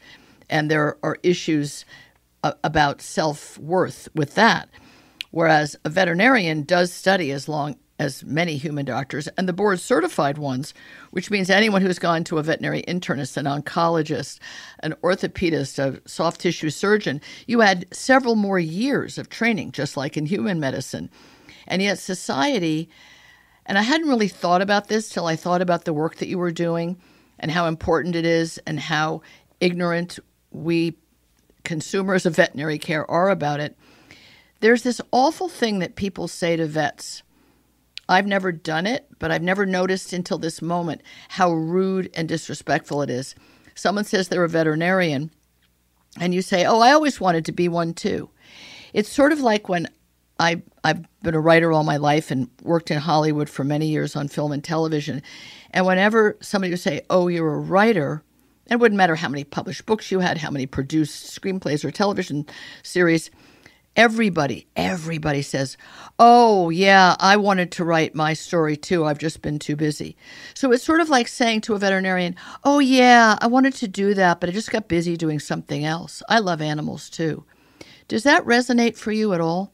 And 0.50 0.70
there 0.70 0.98
are 1.02 1.16
issues 1.22 1.84
uh, 2.44 2.52
about 2.62 3.00
self 3.00 3.58
worth 3.58 4.08
with 4.14 4.34
that. 4.34 4.68
Whereas 5.30 5.76
a 5.84 5.88
veterinarian 5.88 6.62
does 6.64 6.92
study 6.92 7.32
as 7.32 7.48
long 7.48 7.76
as 8.02 8.24
many 8.24 8.56
human 8.56 8.84
doctors, 8.84 9.28
and 9.28 9.48
the 9.48 9.52
board 9.52 9.78
certified 9.78 10.36
ones, 10.36 10.74
which 11.12 11.30
means 11.30 11.48
anyone 11.48 11.82
who's 11.82 12.00
gone 12.00 12.24
to 12.24 12.38
a 12.38 12.42
veterinary 12.42 12.82
internist, 12.82 13.36
an 13.36 13.44
oncologist, 13.44 14.40
an 14.80 14.92
orthopedist, 15.02 15.78
a 15.78 16.06
soft 16.08 16.40
tissue 16.40 16.68
surgeon, 16.68 17.20
you 17.46 17.62
add 17.62 17.86
several 17.92 18.34
more 18.34 18.58
years 18.58 19.18
of 19.18 19.28
training, 19.28 19.70
just 19.70 19.96
like 19.96 20.16
in 20.16 20.26
human 20.26 20.58
medicine. 20.58 21.08
And 21.68 21.80
yet, 21.80 22.00
society, 22.00 22.90
and 23.66 23.78
I 23.78 23.82
hadn't 23.82 24.08
really 24.08 24.28
thought 24.28 24.62
about 24.62 24.88
this 24.88 25.08
till 25.08 25.26
I 25.26 25.36
thought 25.36 25.62
about 25.62 25.84
the 25.84 25.92
work 25.92 26.16
that 26.16 26.28
you 26.28 26.38
were 26.38 26.50
doing 26.50 27.00
and 27.38 27.52
how 27.52 27.66
important 27.66 28.16
it 28.16 28.26
is 28.26 28.58
and 28.66 28.80
how 28.80 29.22
ignorant 29.60 30.18
we 30.50 30.96
consumers 31.62 32.26
of 32.26 32.34
veterinary 32.34 32.78
care 32.78 33.08
are 33.08 33.30
about 33.30 33.60
it. 33.60 33.78
There's 34.58 34.82
this 34.82 35.00
awful 35.12 35.48
thing 35.48 35.78
that 35.78 35.94
people 35.94 36.26
say 36.26 36.56
to 36.56 36.66
vets 36.66 37.22
I've 38.08 38.26
never 38.26 38.52
done 38.52 38.86
it, 38.86 39.06
but 39.18 39.30
I've 39.30 39.42
never 39.42 39.64
noticed 39.64 40.12
until 40.12 40.38
this 40.38 40.60
moment 40.60 41.02
how 41.28 41.52
rude 41.52 42.10
and 42.14 42.28
disrespectful 42.28 43.02
it 43.02 43.10
is. 43.10 43.34
Someone 43.74 44.04
says 44.04 44.28
they're 44.28 44.44
a 44.44 44.48
veterinarian, 44.48 45.30
and 46.20 46.34
you 46.34 46.42
say, 46.42 46.64
Oh, 46.64 46.80
I 46.80 46.92
always 46.92 47.20
wanted 47.20 47.44
to 47.46 47.52
be 47.52 47.68
one 47.68 47.94
too. 47.94 48.28
It's 48.92 49.08
sort 49.08 49.32
of 49.32 49.40
like 49.40 49.68
when 49.68 49.88
I, 50.38 50.62
I've 50.84 51.04
been 51.22 51.34
a 51.34 51.40
writer 51.40 51.72
all 51.72 51.84
my 51.84 51.96
life 51.96 52.30
and 52.30 52.50
worked 52.62 52.90
in 52.90 52.98
Hollywood 52.98 53.48
for 53.48 53.64
many 53.64 53.86
years 53.86 54.16
on 54.16 54.28
film 54.28 54.52
and 54.52 54.62
television. 54.62 55.22
And 55.70 55.86
whenever 55.86 56.36
somebody 56.40 56.72
would 56.72 56.80
say, 56.80 57.02
Oh, 57.08 57.28
you're 57.28 57.54
a 57.54 57.60
writer, 57.60 58.22
it 58.70 58.76
wouldn't 58.76 58.96
matter 58.96 59.16
how 59.16 59.28
many 59.28 59.44
published 59.44 59.86
books 59.86 60.10
you 60.10 60.20
had, 60.20 60.38
how 60.38 60.50
many 60.50 60.66
produced 60.66 61.40
screenplays 61.40 61.84
or 61.84 61.90
television 61.90 62.46
series, 62.82 63.30
Everybody, 63.94 64.66
everybody 64.74 65.42
says, 65.42 65.76
Oh, 66.18 66.70
yeah, 66.70 67.14
I 67.20 67.36
wanted 67.36 67.70
to 67.72 67.84
write 67.84 68.14
my 68.14 68.32
story 68.32 68.76
too. 68.76 69.04
I've 69.04 69.18
just 69.18 69.42
been 69.42 69.58
too 69.58 69.76
busy. 69.76 70.16
So 70.54 70.72
it's 70.72 70.82
sort 70.82 71.00
of 71.00 71.10
like 71.10 71.28
saying 71.28 71.60
to 71.62 71.74
a 71.74 71.78
veterinarian, 71.78 72.34
Oh, 72.64 72.78
yeah, 72.78 73.36
I 73.40 73.48
wanted 73.48 73.74
to 73.74 73.88
do 73.88 74.14
that, 74.14 74.40
but 74.40 74.48
I 74.48 74.52
just 74.52 74.70
got 74.70 74.88
busy 74.88 75.16
doing 75.16 75.38
something 75.38 75.84
else. 75.84 76.22
I 76.28 76.38
love 76.38 76.62
animals 76.62 77.10
too. 77.10 77.44
Does 78.08 78.22
that 78.22 78.44
resonate 78.44 78.96
for 78.96 79.12
you 79.12 79.34
at 79.34 79.42
all? 79.42 79.72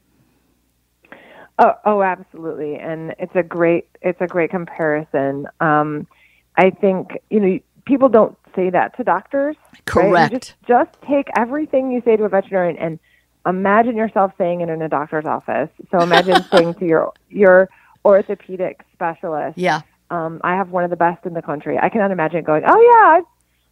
Oh, 1.57 1.73
oh, 1.85 2.01
absolutely, 2.01 2.75
and 2.75 3.13
it's 3.19 3.35
a 3.35 3.43
great 3.43 3.89
it's 4.01 4.21
a 4.21 4.27
great 4.27 4.49
comparison. 4.49 5.45
Um, 5.59 6.07
I 6.55 6.69
think 6.69 7.17
you 7.29 7.39
know 7.39 7.59
people 7.85 8.07
don't 8.07 8.37
say 8.55 8.69
that 8.69 8.95
to 8.95 9.03
doctors. 9.03 9.57
Correct. 9.85 10.31
Right? 10.33 10.41
Just, 10.41 10.55
just 10.67 11.01
take 11.01 11.27
everything 11.37 11.91
you 11.91 12.01
say 12.05 12.15
to 12.15 12.23
a 12.23 12.29
veterinarian 12.29 12.77
and 12.77 12.99
imagine 13.45 13.95
yourself 13.95 14.31
saying 14.37 14.61
it 14.61 14.69
in 14.69 14.81
a 14.81 14.89
doctor's 14.89 15.25
office. 15.25 15.69
So 15.91 15.99
imagine 15.99 16.43
saying 16.51 16.75
to 16.75 16.85
your 16.85 17.13
your 17.29 17.69
orthopedic 18.05 18.81
specialist, 18.93 19.57
"Yeah, 19.57 19.81
um, 20.09 20.41
I 20.43 20.55
have 20.55 20.69
one 20.71 20.83
of 20.83 20.89
the 20.89 20.95
best 20.95 21.25
in 21.25 21.33
the 21.33 21.41
country." 21.41 21.77
I 21.77 21.89
cannot 21.89 22.11
imagine 22.11 22.43
going, 22.43 22.63
"Oh 22.65 22.79
yeah, 22.79 23.17
I've, 23.17 23.23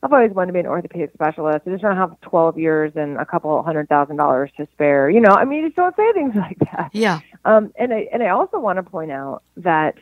I've 0.03 0.13
always 0.13 0.31
wanted 0.31 0.47
to 0.47 0.53
be 0.53 0.59
an 0.59 0.67
orthopedic 0.67 1.12
specialist. 1.13 1.67
I 1.67 1.71
just 1.71 1.81
don't 1.81 1.95
have 1.97 2.19
12 2.21 2.57
years 2.57 2.93
and 2.95 3.17
a 3.17 3.25
couple 3.25 3.62
hundred 3.63 3.89
thousand 3.89 4.17
dollars 4.17 4.51
to 4.57 4.67
spare." 4.74 5.09
You 5.09 5.21
know, 5.21 5.31
I 5.31 5.45
mean, 5.45 5.59
you 5.59 5.67
just 5.67 5.75
don't 5.75 5.95
say 5.95 6.12
things 6.13 6.36
like 6.36 6.59
that. 6.59 6.89
Yeah. 6.93 7.19
Um, 7.45 7.71
and 7.77 7.93
I 7.93 8.07
and 8.12 8.24
I 8.24 8.29
also 8.29 8.59
want 8.59 8.77
to 8.77 8.83
point 8.83 9.12
out 9.12 9.43
that. 9.57 9.95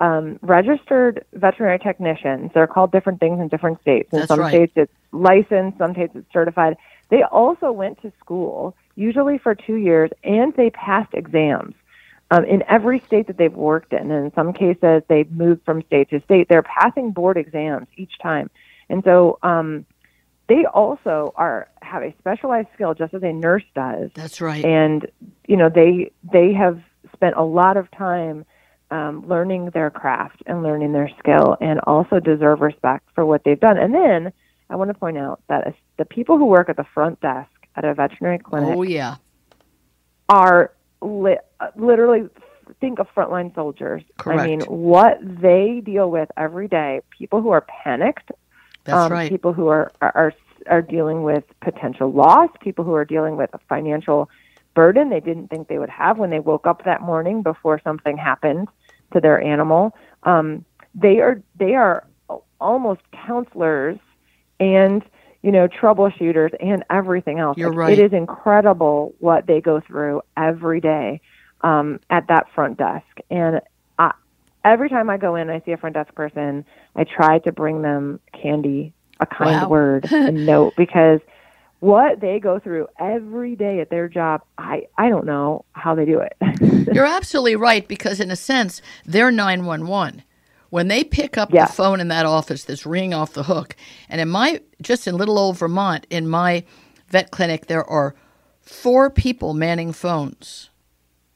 Um, 0.00 0.38
registered 0.42 1.24
veterinary 1.32 1.80
technicians, 1.80 2.52
they're 2.54 2.68
called 2.68 2.92
different 2.92 3.18
things 3.18 3.40
in 3.40 3.48
different 3.48 3.80
states. 3.80 4.12
In 4.12 4.20
That's 4.20 4.28
some 4.28 4.38
right. 4.38 4.50
states 4.50 4.72
it's 4.76 4.92
licensed, 5.10 5.76
some 5.78 5.92
states 5.92 6.12
it's 6.14 6.32
certified. 6.32 6.76
They 7.08 7.24
also 7.24 7.72
went 7.72 8.00
to 8.02 8.12
school 8.20 8.76
usually 8.98 9.38
for 9.38 9.54
two 9.54 9.76
years, 9.76 10.10
and 10.24 10.52
they 10.54 10.70
passed 10.70 11.14
exams 11.14 11.74
um, 12.30 12.44
in 12.44 12.62
every 12.68 13.00
state 13.06 13.28
that 13.28 13.38
they've 13.38 13.54
worked 13.54 13.92
in. 13.92 14.10
And 14.10 14.26
in 14.26 14.32
some 14.34 14.52
cases, 14.52 15.02
they've 15.08 15.30
moved 15.30 15.64
from 15.64 15.82
state 15.82 16.10
to 16.10 16.20
state. 16.22 16.48
They're 16.48 16.64
passing 16.64 17.12
board 17.12 17.36
exams 17.36 17.86
each 17.96 18.18
time, 18.20 18.50
and 18.88 19.02
so 19.04 19.38
um, 19.42 19.86
they 20.48 20.64
also 20.66 21.32
are 21.36 21.68
have 21.80 22.02
a 22.02 22.12
specialized 22.18 22.68
skill, 22.74 22.94
just 22.94 23.14
as 23.14 23.22
a 23.22 23.32
nurse 23.32 23.64
does. 23.74 24.10
That's 24.14 24.40
right. 24.40 24.64
And 24.64 25.06
you 25.46 25.56
know, 25.56 25.70
they 25.72 26.10
they 26.30 26.52
have 26.54 26.80
spent 27.14 27.36
a 27.36 27.44
lot 27.44 27.76
of 27.76 27.90
time. 27.92 28.44
Um, 28.90 29.28
learning 29.28 29.68
their 29.74 29.90
craft 29.90 30.42
and 30.46 30.62
learning 30.62 30.92
their 30.94 31.10
skill, 31.18 31.58
and 31.60 31.78
also 31.80 32.20
deserve 32.20 32.62
respect 32.62 33.06
for 33.14 33.26
what 33.26 33.44
they've 33.44 33.60
done. 33.60 33.76
And 33.76 33.94
then 33.94 34.32
I 34.70 34.76
want 34.76 34.88
to 34.88 34.94
point 34.94 35.18
out 35.18 35.42
that 35.50 35.74
the 35.98 36.06
people 36.06 36.38
who 36.38 36.46
work 36.46 36.70
at 36.70 36.78
the 36.78 36.86
front 36.94 37.20
desk 37.20 37.50
at 37.78 37.84
a 37.84 37.94
veterinary 37.94 38.38
clinic 38.38 38.76
oh 38.76 38.82
yeah, 38.82 39.16
are 40.28 40.72
li- 41.00 41.38
literally 41.76 42.28
think 42.80 42.98
of 42.98 43.06
frontline 43.14 43.54
soldiers. 43.54 44.02
Correct. 44.18 44.40
I 44.40 44.46
mean, 44.46 44.60
what 44.62 45.18
they 45.22 45.80
deal 45.84 46.10
with 46.10 46.28
every 46.36 46.68
day. 46.68 47.00
People 47.16 47.40
who 47.40 47.50
are 47.50 47.64
panicked. 47.84 48.30
that's 48.84 48.96
um, 48.96 49.12
right. 49.12 49.30
People 49.30 49.52
who 49.52 49.68
are, 49.68 49.92
are 50.00 50.12
are 50.14 50.34
are 50.66 50.82
dealing 50.82 51.22
with 51.22 51.44
potential 51.60 52.12
loss. 52.12 52.50
People 52.60 52.84
who 52.84 52.94
are 52.94 53.04
dealing 53.04 53.36
with 53.36 53.50
a 53.54 53.58
financial 53.68 54.28
burden 54.74 55.08
they 55.08 55.18
didn't 55.18 55.48
think 55.48 55.66
they 55.66 55.78
would 55.78 55.88
have 55.88 56.18
when 56.18 56.30
they 56.30 56.38
woke 56.38 56.64
up 56.64 56.84
that 56.84 57.00
morning 57.02 57.42
before 57.42 57.80
something 57.82 58.16
happened 58.16 58.68
to 59.12 59.20
their 59.20 59.40
animal. 59.42 59.92
Um, 60.22 60.64
they 60.94 61.20
are 61.20 61.42
they 61.56 61.74
are 61.74 62.06
almost 62.60 63.00
counselors 63.26 63.98
and 64.60 65.02
you 65.48 65.52
know, 65.52 65.66
troubleshooters 65.66 66.50
and 66.60 66.84
everything 66.90 67.38
else. 67.38 67.56
You're 67.56 67.70
Like, 67.70 67.78
right. 67.78 67.98
It 67.98 68.02
is 68.02 68.12
incredible 68.12 69.14
what 69.18 69.46
they 69.46 69.62
go 69.62 69.80
through 69.80 70.20
every 70.36 70.78
day 70.78 71.22
um, 71.62 72.00
at 72.10 72.28
that 72.28 72.48
front 72.54 72.76
desk. 72.76 73.06
And 73.30 73.62
I, 73.98 74.12
every 74.62 74.90
time 74.90 75.08
I 75.08 75.16
go 75.16 75.36
in, 75.36 75.48
I 75.48 75.62
see 75.64 75.72
a 75.72 75.78
front 75.78 75.94
desk 75.94 76.14
person. 76.14 76.66
I 76.94 77.04
try 77.04 77.38
to 77.38 77.52
bring 77.52 77.80
them 77.80 78.20
candy, 78.42 78.92
a 79.20 79.26
kind 79.26 79.62
Wow. 79.62 79.68
word, 79.70 80.10
a 80.26 80.30
note, 80.30 80.74
because 80.76 81.20
what 81.80 82.20
they 82.20 82.40
go 82.40 82.58
through 82.58 82.88
every 83.00 83.56
day 83.56 83.80
at 83.80 83.88
their 83.88 84.06
job, 84.06 84.42
I 84.58 84.82
I 84.98 85.08
don't 85.08 85.24
know 85.24 85.64
how 85.72 85.94
they 85.94 86.04
do 86.04 86.20
it. 86.20 86.34
You're 86.90 87.06
absolutely 87.06 87.56
right 87.56 87.88
because, 87.88 88.20
in 88.20 88.30
a 88.30 88.36
sense, 88.36 88.82
they're 89.06 89.30
911. 89.30 90.24
When 90.70 90.88
they 90.88 91.02
pick 91.04 91.38
up 91.38 91.52
Yeah. 91.52 91.66
the 91.66 91.72
phone 91.72 92.00
in 92.00 92.08
that 92.08 92.26
office 92.26 92.64
that's 92.64 92.84
ringing 92.86 93.14
off 93.14 93.32
the 93.32 93.44
hook, 93.44 93.74
and 94.08 94.20
in 94.20 94.28
my, 94.28 94.60
just 94.82 95.06
in 95.06 95.16
little 95.16 95.38
old 95.38 95.56
Vermont, 95.58 96.06
in 96.10 96.28
my 96.28 96.64
vet 97.08 97.30
clinic, 97.30 97.66
there 97.66 97.84
are 97.84 98.14
four 98.60 99.08
people 99.08 99.54
manning 99.54 99.92
phones. 99.92 100.68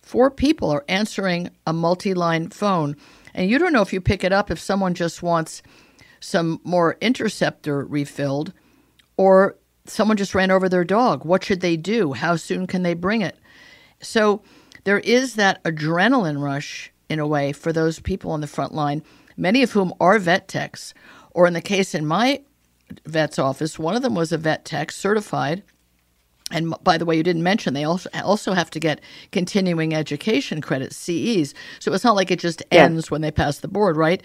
Four 0.02 0.30
people 0.30 0.70
are 0.70 0.84
answering 0.88 1.48
a 1.66 1.72
multi 1.72 2.12
line 2.12 2.50
phone. 2.50 2.96
And 3.34 3.48
you 3.48 3.58
don't 3.58 3.72
know 3.72 3.80
if 3.80 3.92
you 3.94 4.00
pick 4.02 4.22
it 4.24 4.32
up 4.32 4.50
if 4.50 4.58
someone 4.60 4.92
just 4.92 5.22
wants 5.22 5.62
some 6.20 6.60
more 6.64 6.98
interceptor 7.00 7.84
refilled 7.86 8.52
or 9.16 9.56
someone 9.86 10.18
just 10.18 10.34
ran 10.34 10.50
over 10.50 10.68
their 10.68 10.84
dog. 10.84 11.24
What 11.24 11.42
should 11.42 11.60
they 11.62 11.76
do? 11.78 12.12
How 12.12 12.36
soon 12.36 12.66
can 12.66 12.82
they 12.82 12.92
bring 12.94 13.22
it? 13.22 13.38
So 14.02 14.42
there 14.84 14.98
is 15.00 15.34
that 15.36 15.62
adrenaline 15.64 16.42
rush 16.42 16.92
in 17.08 17.18
a 17.18 17.26
way 17.26 17.52
for 17.52 17.72
those 17.72 17.98
people 17.98 18.30
on 18.32 18.40
the 18.42 18.46
front 18.46 18.74
line, 18.74 19.02
many 19.36 19.62
of 19.62 19.72
whom 19.72 19.92
are 20.00 20.18
vet 20.18 20.48
techs. 20.48 20.94
Or 21.30 21.46
in 21.46 21.54
the 21.54 21.60
case 21.62 21.94
in 21.94 22.06
my 22.06 22.40
vet's 23.06 23.38
office, 23.38 23.78
one 23.78 23.96
of 23.96 24.02
them 24.02 24.14
was 24.14 24.32
a 24.32 24.38
vet 24.38 24.64
tech 24.64 24.92
certified. 24.92 25.62
And 26.50 26.74
by 26.84 26.98
the 26.98 27.06
way, 27.06 27.16
you 27.16 27.22
didn't 27.22 27.42
mention 27.42 27.72
they 27.72 27.84
also 27.84 28.52
have 28.52 28.70
to 28.70 28.80
get 28.80 29.00
continuing 29.30 29.94
education 29.94 30.60
credits, 30.60 30.96
CEs. 30.96 31.54
So 31.78 31.92
it's 31.94 32.04
not 32.04 32.16
like 32.16 32.30
it 32.30 32.38
just 32.40 32.62
Yeah. 32.70 32.84
ends 32.84 33.10
when 33.10 33.22
they 33.22 33.30
pass 33.30 33.58
the 33.58 33.68
board, 33.68 33.96
right? 33.96 34.22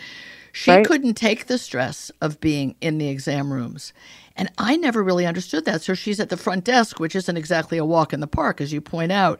She 0.51 0.71
Right. 0.71 0.85
couldn't 0.85 1.13
take 1.13 1.45
the 1.47 1.57
stress 1.57 2.11
of 2.19 2.41
being 2.41 2.75
in 2.81 2.97
the 2.97 3.07
exam 3.07 3.53
rooms. 3.53 3.93
And 4.35 4.51
I 4.57 4.75
never 4.75 5.01
really 5.03 5.25
understood 5.25 5.63
that. 5.65 5.81
So 5.81 5.93
she's 5.93 6.19
at 6.19 6.27
the 6.29 6.35
front 6.37 6.65
desk, 6.65 6.99
which 6.99 7.15
isn't 7.15 7.37
exactly 7.37 7.77
a 7.77 7.85
walk 7.85 8.11
in 8.11 8.19
the 8.19 8.27
park, 8.27 8.59
as 8.59 8.73
you 8.73 8.81
point 8.81 9.11
out, 9.11 9.39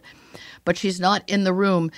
but 0.64 0.78
she's 0.78 1.00
not 1.00 1.24
in 1.28 1.44
the 1.44 1.54
room 1.54 1.92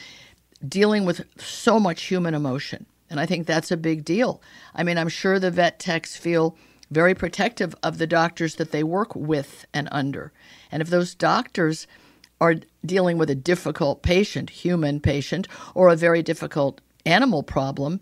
dealing 0.68 1.06
with 1.06 1.22
so 1.38 1.80
much 1.80 2.04
human 2.04 2.34
emotion. 2.34 2.86
And 3.10 3.20
I 3.20 3.26
think 3.26 3.46
that's 3.46 3.72
a 3.72 3.78
big 3.78 4.06
deal. 4.06 4.42
I 4.74 4.84
mean, 4.84 4.98
I'm 4.98 5.10
sure 5.10 5.40
the 5.40 5.52
vet 5.52 5.80
techs 5.80 6.16
feel 6.16 6.58
very 6.92 7.14
protective 7.14 7.76
of 7.84 7.98
the 7.98 8.08
doctors 8.08 8.56
that 8.56 8.72
they 8.72 8.84
work 8.84 9.16
with 9.16 9.66
and 9.74 9.88
under. 9.92 10.32
And 10.72 10.82
if 10.82 10.90
those 10.90 11.16
doctors 11.16 11.88
are 12.42 12.56
dealing 12.86 13.18
with 13.18 13.30
a 13.30 13.36
difficult 13.36 14.02
patient, 14.02 14.50
human 14.50 15.00
patient, 15.00 15.48
or 15.76 15.90
a 15.90 15.96
very 15.96 16.24
difficult 16.24 16.82
animal 17.06 17.44
problem, 17.44 18.00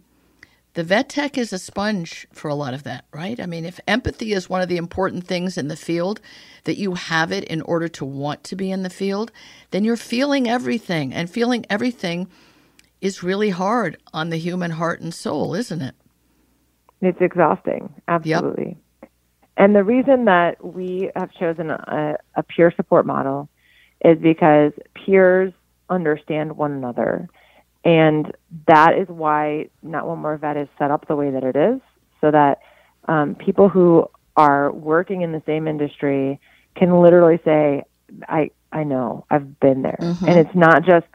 the 0.73 0.83
vet 0.83 1.09
tech 1.09 1.39
is 1.39 1.51
a 1.51 1.57
sponge 1.57 2.27
for 2.31 2.49
a 2.49 2.55
lot 2.55 2.75
of 2.75 2.83
that, 2.83 3.05
right? 3.11 3.39
I 3.39 3.47
mean, 3.47 3.65
if 3.65 3.79
empathy 3.87 4.31
is 4.31 4.47
one 4.47 4.61
of 4.61 4.69
the 4.69 4.77
important 4.77 5.25
things 5.25 5.57
in 5.57 5.69
the 5.69 5.75
field, 5.75 6.21
that 6.65 6.77
you 6.77 6.93
have 6.93 7.31
it 7.31 7.45
in 7.45 7.63
order 7.63 7.87
to 7.87 8.05
want 8.05 8.43
to 8.43 8.55
be 8.55 8.69
in 8.69 8.83
the 8.83 8.89
field, 8.89 9.31
then 9.71 9.83
you're 9.83 9.97
feeling 9.97 10.47
everything. 10.47 11.15
And 11.15 11.29
feeling 11.29 11.65
everything 11.67 12.27
is 13.01 13.23
really 13.23 13.49
hard 13.49 13.97
on 14.13 14.29
the 14.29 14.37
human 14.37 14.71
heart 14.71 15.01
and 15.01 15.13
soul, 15.13 15.53
isn't 15.53 15.81
it? 15.81 15.95
It's 17.01 17.21
exhausting, 17.21 17.93
absolutely. 18.07 18.77
Yep. 19.01 19.11
And 19.57 19.75
the 19.75 19.83
reason 19.83 20.25
that 20.25 20.63
we 20.63 21.11
have 21.15 21.31
chosen 21.33 21.71
a, 21.71 22.17
a 22.35 22.43
peer 22.43 22.71
support 22.75 23.05
model 23.05 23.49
is 24.03 24.17
because 24.19 24.71
peers 24.93 25.53
understand 25.89 26.57
one 26.57 26.71
another 26.71 27.29
and 27.87 28.35
that 28.67 28.97
is 28.97 29.07
why 29.07 29.69
Not 29.81 30.05
One 30.07 30.19
More 30.19 30.35
Vet 30.35 30.57
is 30.57 30.67
set 30.77 30.91
up 30.91 31.07
the 31.07 31.15
way 31.15 31.31
that 31.31 31.43
it 31.45 31.55
is, 31.55 31.79
so 32.19 32.31
that 32.31 32.59
um, 33.07 33.33
people 33.35 33.69
who 33.69 34.09
are 34.35 34.73
working 34.73 35.21
in 35.21 35.31
the 35.31 35.41
same 35.45 35.69
industry 35.69 36.37
can 36.75 37.01
literally 37.01 37.39
say, 37.45 37.83
I, 38.27 38.51
I 38.73 38.83
know, 38.83 39.25
I've 39.29 39.57
been 39.61 39.83
there. 39.83 39.97
Mm-hmm. 40.01 40.25
And 40.27 40.37
it's 40.37 40.53
not 40.53 40.83
just 40.83 41.07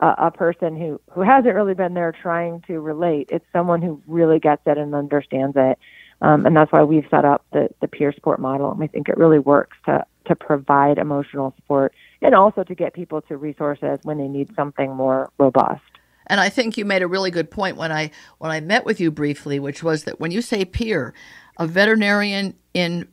a, 0.00 0.14
a 0.18 0.30
person 0.30 0.76
who, 0.76 1.00
who 1.10 1.22
hasn't 1.22 1.54
really 1.54 1.74
been 1.74 1.94
there 1.94 2.12
trying 2.12 2.62
to 2.62 2.80
relate. 2.80 3.28
It's 3.32 3.44
someone 3.52 3.82
who 3.82 4.02
really 4.06 4.38
gets 4.38 4.62
it 4.66 4.78
and 4.78 4.94
understands 4.94 5.56
it. 5.56 5.78
Um, 6.22 6.46
and 6.46 6.56
that's 6.56 6.72
why 6.72 6.82
we've 6.82 7.06
set 7.10 7.24
up 7.24 7.44
the, 7.52 7.68
the 7.80 7.88
peer 7.88 8.12
support 8.12 8.40
model. 8.40 8.70
And 8.70 8.80
we 8.80 8.86
think 8.86 9.08
it 9.08 9.16
really 9.16 9.38
works 9.38 9.76
to, 9.84 10.04
to 10.26 10.34
provide 10.34 10.98
emotional 10.98 11.54
support 11.56 11.94
and 12.22 12.34
also 12.34 12.64
to 12.64 12.74
get 12.74 12.94
people 12.94 13.20
to 13.22 13.36
resources 13.36 13.98
when 14.02 14.18
they 14.18 14.28
need 14.28 14.54
something 14.54 14.94
more 14.94 15.30
robust. 15.38 15.82
And 16.26 16.40
I 16.40 16.48
think 16.48 16.76
you 16.76 16.84
made 16.84 17.02
a 17.02 17.06
really 17.06 17.30
good 17.30 17.50
point 17.50 17.76
when 17.76 17.92
I 17.92 18.10
when 18.38 18.50
I 18.50 18.60
met 18.60 18.84
with 18.84 19.00
you 19.00 19.12
briefly, 19.12 19.60
which 19.60 19.82
was 19.82 20.04
that 20.04 20.18
when 20.18 20.32
you 20.32 20.42
say 20.42 20.64
peer, 20.64 21.14
a 21.56 21.66
veterinarian 21.68 22.54
in 22.74 23.08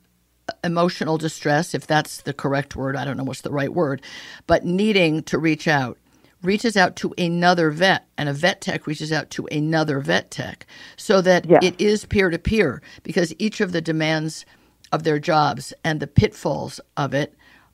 emotional 0.64 1.18
distress, 1.18 1.74
if 1.74 1.86
that's 1.86 2.22
the 2.22 2.34
correct 2.34 2.76
word, 2.76 2.96
I 2.96 3.06
don't 3.06 3.18
know 3.18 3.24
what's 3.24 3.42
the 3.42 3.52
right 3.52 3.72
word, 3.72 4.02
but 4.48 4.66
needing 4.66 5.24
to 5.24 5.38
reach 5.38 5.68
out, 5.68 5.98
reaches 6.44 6.78
out 6.78 6.96
to 6.98 7.14
another 7.18 7.72
vet, 7.72 8.06
and 8.18 8.30
a 8.30 8.34
vet 8.34 8.62
tech 8.62 8.86
reaches 8.86 9.12
out 9.12 9.30
to 9.32 9.48
another 9.48 10.00
vet 10.00 10.30
tech, 10.30 10.66
so 10.98 11.22
that 11.22 11.46
yeah. 11.50 11.60
it 11.62 11.80
is 11.80 12.06
peer 12.06 12.30
to 12.30 12.40
peer 12.40 12.82
because 13.04 13.34
each 13.40 13.62
of 13.62 13.72
the 13.72 13.82
demands 13.82 14.46
of 14.92 15.04
their 15.04 15.20
jobs 15.20 15.74
and 15.84 16.00
the 16.00 16.08
pitfalls 16.08 16.80
of 16.98 17.14
it 17.14 17.34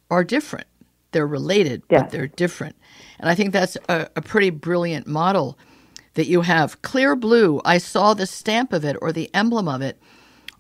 are 0.10 0.24
different. 0.24 0.68
They're 1.12 1.28
related, 1.28 1.82
but 1.88 2.12
they're 2.12 2.28
different. 2.28 2.76
And 3.20 3.30
I 3.30 3.36
think 3.36 3.52
that's 3.52 3.78
a, 3.90 4.08
a 4.16 4.22
pretty 4.22 4.52
brilliant 4.52 5.08
model 5.08 5.58
that 6.14 6.28
you 6.28 6.42
have. 6.42 6.82
Clear 6.82 7.16
blue, 7.16 7.62
I 7.66 7.78
saw 7.78 8.14
the 8.14 8.28
stamp 8.28 8.74
of 8.74 8.86
it 8.86 8.96
or 9.02 9.12
the 9.12 9.30
emblem 9.34 9.68
of 9.68 9.82
it 9.82 10.00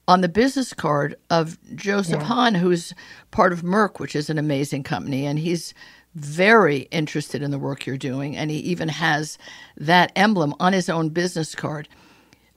on 0.07 0.21
the 0.21 0.29
business 0.29 0.73
card 0.73 1.15
of 1.29 1.57
Joseph 1.75 2.21
yeah. 2.21 2.25
Hahn, 2.25 2.55
who's 2.55 2.95
part 3.29 3.53
of 3.53 3.61
Merck, 3.61 3.99
which 3.99 4.15
is 4.15 4.29
an 4.29 4.39
amazing 4.39 4.81
company, 4.81 5.25
and 5.27 5.37
he's 5.37 5.73
very 6.15 6.81
interested 6.91 7.41
in 7.41 7.51
the 7.51 7.59
work 7.59 7.85
you're 7.85 7.97
doing, 7.97 8.35
and 8.35 8.49
he 8.51 8.57
even 8.57 8.89
has 8.89 9.37
that 9.77 10.11
emblem 10.15 10.53
on 10.59 10.73
his 10.73 10.89
own 10.89 11.09
business 11.09 11.55
card. 11.55 11.87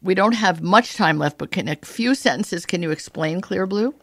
We 0.03 0.15
don't 0.15 0.33
have 0.33 0.63
much 0.63 0.97
time 0.97 1.19
left, 1.19 1.39
but 1.39 1.57
in 1.57 1.69
a 1.69 1.77
few 1.77 2.15
sentences, 2.15 2.67
can 2.67 2.83
you 2.83 2.91
explain 2.91 3.41
Clear 3.41 3.67
Blue? 3.67 3.95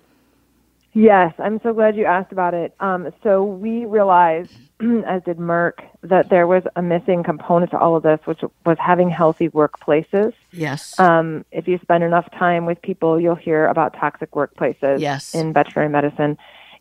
Yes, 0.94 1.34
I'm 1.38 1.60
so 1.62 1.74
glad 1.74 1.96
you 1.96 2.06
asked 2.06 2.32
about 2.32 2.54
it. 2.54 2.74
Um, 2.80 3.14
so 3.22 3.44
we 3.44 3.86
realized, 3.86 4.52
as 5.06 5.24
did 5.24 5.38
Merck, 5.38 5.74
that 6.02 6.30
there 6.30 6.48
was 6.48 6.64
a 6.76 6.82
missing 6.82 7.24
component 7.24 7.72
to 7.72 7.78
all 7.78 7.96
of 7.96 8.04
this, 8.04 8.20
which 8.26 8.42
was 8.66 8.78
having 8.80 9.10
healthy 9.10 9.50
workplaces. 9.50 10.34
Yes. 10.52 11.00
Um, 11.00 11.46
if 11.52 11.68
you 11.68 11.78
spend 11.80 12.04
enough 12.04 12.30
time 12.32 12.66
with 12.66 12.82
people, 12.82 13.20
you'll 13.20 13.36
hear 13.36 13.68
about 13.68 13.94
toxic 13.94 14.32
workplaces 14.32 15.00
yes. 15.00 15.36
in 15.36 15.54
veterinary 15.54 15.90
medicine. 15.90 16.38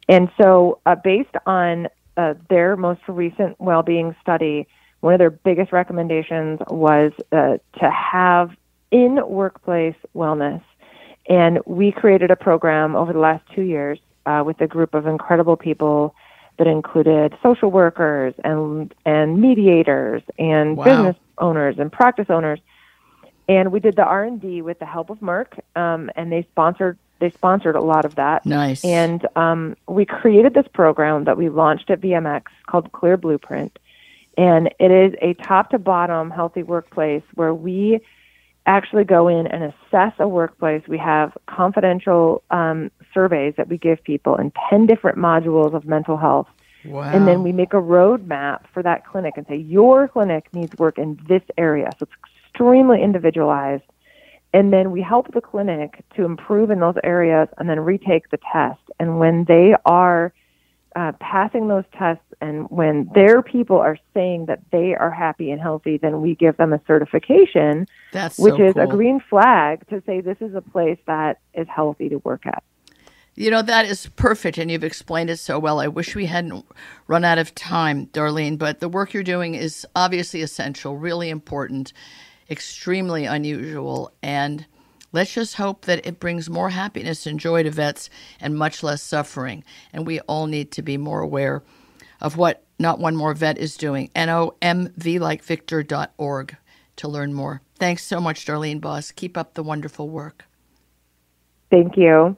And 0.09 0.31
so, 0.41 0.81
uh, 0.87 0.95
based 0.95 1.37
on 1.45 1.89
uh, 2.19 2.35
their 2.51 2.77
most 2.77 3.01
recent 3.09 3.59
well-being 3.59 4.15
study, 4.21 4.67
one 5.01 5.15
of 5.15 5.19
their 5.19 5.31
biggest 5.31 5.73
recommendations 5.73 6.61
was 6.69 7.13
uh, 7.33 7.57
to 7.79 7.91
have 7.91 8.51
in 8.91 9.19
workplace 9.27 9.97
wellness 10.15 10.63
and 11.29 11.59
we 11.67 11.93
created 11.93 12.31
a 12.31 12.37
program 12.37 12.97
over 12.97 13.13
the 13.13 13.19
last 13.19 13.45
two 13.55 13.63
years 13.63 13.99
uh, 14.27 14.43
with 14.45 14.61
a 14.61 14.67
group 14.67 14.95
of 14.95 15.07
incredible 15.07 15.57
people 15.57 16.15
that 16.57 16.67
included 16.67 17.37
social 17.43 17.71
workers 17.71 18.35
and 18.43 18.93
and 19.05 19.41
mediators 19.41 20.23
and 20.39 20.77
wow. 20.77 20.85
business 20.85 21.17
owners 21.39 21.77
and 21.79 21.93
practice 21.93 22.27
owners. 22.29 22.59
And 23.49 23.73
we 23.73 23.81
did 23.81 23.97
the 23.97 24.05
R 24.05 24.25
and 24.25 24.41
D 24.41 24.63
with 24.63 24.79
the 24.79 24.87
help 24.87 25.11
of 25.11 25.19
Merck, 25.21 25.59
um, 25.77 26.11
and 26.17 26.33
they 26.33 26.47
sponsored 26.51 26.99
they 27.21 27.31
sponsored 27.31 27.77
a 27.77 27.81
lot 27.81 28.05
of 28.05 28.15
that. 28.17 28.47
Nice. 28.47 28.85
And 28.85 29.27
um, 29.37 29.77
we 29.87 30.05
created 30.05 30.55
this 30.55 30.67
program 30.73 31.25
that 31.25 31.37
we 31.37 31.49
launched 31.49 31.91
at 31.91 32.01
VMX 32.01 32.45
called 32.67 32.93
Clear 32.93 33.17
Blueprint, 33.17 33.79
and 34.37 34.69
it 34.79 34.91
is 34.91 35.15
a 35.21 35.35
top 35.35 35.71
to 35.71 35.79
bottom 35.79 36.31
healthy 36.31 36.63
workplace 36.63 37.25
where 37.35 37.53
we 37.53 38.01
actually 38.67 39.05
go 39.05 39.27
in 39.29 39.47
and 39.47 39.65
assess 39.65 40.13
a 40.19 40.29
workplace. 40.29 40.83
We 40.87 40.99
have 40.99 41.37
confidential 41.47 42.43
um, 42.51 42.91
surveys 43.13 43.55
that 43.57 43.69
we 43.69 43.79
give 43.79 44.05
people 44.05 44.37
in 44.37 44.53
10 44.71 44.87
different 44.87 45.19
modules 45.19 45.75
of 45.75 45.87
mental 45.87 46.17
health. 46.17 46.47
Wow. 46.85 47.03
And 47.03 47.27
then 47.27 47.43
we 47.43 47.51
make 47.51 47.73
a 47.73 47.79
roadmap 47.79 48.61
for 48.73 48.83
that 48.83 49.07
clinic 49.07 49.35
and 49.37 49.47
say, 49.49 49.57
your 49.57 50.07
clinic 50.07 50.49
needs 50.53 50.77
work 50.79 50.99
in 50.99 51.19
this 51.27 51.43
area. 51.57 51.91
So 51.99 52.05
it's 52.05 52.13
extremely 52.53 53.03
individualized. 53.03 53.83
And 54.53 54.73
then 54.73 54.91
we 54.91 55.03
help 55.03 55.33
the 55.35 55.41
clinic 55.41 56.05
to 56.17 56.25
improve 56.25 56.71
in 56.71 56.81
those 56.81 56.97
areas 57.05 57.49
and 57.59 57.69
then 57.69 57.81
retake 57.81 58.31
the 58.31 58.39
test. 58.53 58.81
And 58.99 59.19
when 59.19 59.45
they 59.45 59.75
are 59.85 60.33
uh, 60.97 61.13
passing 61.21 61.69
those 61.69 61.85
tests 61.97 62.25
and 62.41 62.69
when 62.71 63.11
their 63.15 63.43
people 63.43 63.77
are 63.77 63.99
saying 64.15 64.47
that 64.47 64.61
they 64.73 64.95
are 64.95 65.11
happy 65.11 65.51
and 65.51 65.61
healthy, 65.61 65.99
then 65.99 66.23
we 66.23 66.35
give 66.35 66.57
them 66.57 66.73
a 66.73 66.81
certification, 66.87 67.87
That's 68.13 68.39
which 68.39 68.55
so 68.57 68.65
is 68.65 68.75
cool. 68.75 68.83
a 68.83 68.87
green 68.87 69.21
flag 69.29 69.87
to 69.89 70.03
say 70.07 70.21
this 70.21 70.39
is 70.41 70.55
a 70.55 70.61
place 70.63 70.99
that 71.07 71.41
is 71.55 71.67
healthy 71.69 72.09
to 72.09 72.17
work 72.19 72.47
at. 72.47 72.63
You 73.35 73.53
know, 73.53 73.63
that 73.63 73.85
is 73.85 74.09
perfect, 74.17 74.59
and 74.59 74.69
you've 74.69 74.83
explained 74.83 75.31
it 75.31 75.37
so 75.37 75.61
well. 75.61 75.79
I 75.79 75.87
wish 75.87 76.17
we 76.17 76.27
hadn't 76.27 76.65
run 77.07 77.25
out 77.25 77.39
of 77.39 77.55
time, 77.55 78.07
Darlene, 78.07 78.59
but 78.59 78.81
the 78.81 78.89
work 78.89 79.15
you're 79.15 79.23
doing 79.23 79.55
is 79.55 79.87
obviously 79.95 80.43
essential, 80.43 80.97
really 80.97 81.31
important, 81.31 81.93
extremely 82.51 83.25
unusual, 83.25 84.13
and 84.23 84.67
Let's 85.11 85.33
just 85.33 85.55
hope 85.55 85.87
that 85.87 86.07
it 86.07 86.21
brings 86.21 86.51
more 86.51 86.69
happiness 86.69 87.27
and 87.27 87.41
joy 87.41 87.63
to 87.63 87.71
vets 87.71 88.11
and 88.41 88.59
much 88.59 88.83
less 88.83 89.03
suffering. 89.03 89.65
And 89.93 90.07
we 90.07 90.21
all 90.21 90.47
need 90.47 90.71
to 90.73 90.83
be 90.83 90.99
more 90.99 91.21
aware 91.21 91.63
of 92.21 92.37
what 92.37 92.63
Not 92.79 92.99
One 92.99 93.17
More 93.17 93.33
Vet 93.33 93.57
is 93.57 93.79
doing. 93.79 94.11
NOMVlikevictor.org 94.15 96.57
to 96.97 97.09
learn 97.09 97.33
more. 97.33 97.63
Thanks 97.77 98.05
so 98.05 98.21
much, 98.21 98.45
Darlene 98.45 98.83
Bos. 98.83 99.13
Keep 99.13 99.39
up 99.39 99.55
the 99.55 99.63
wonderful 99.63 100.11
work. 100.11 100.45
Thank 101.71 101.97
you. 101.97 102.37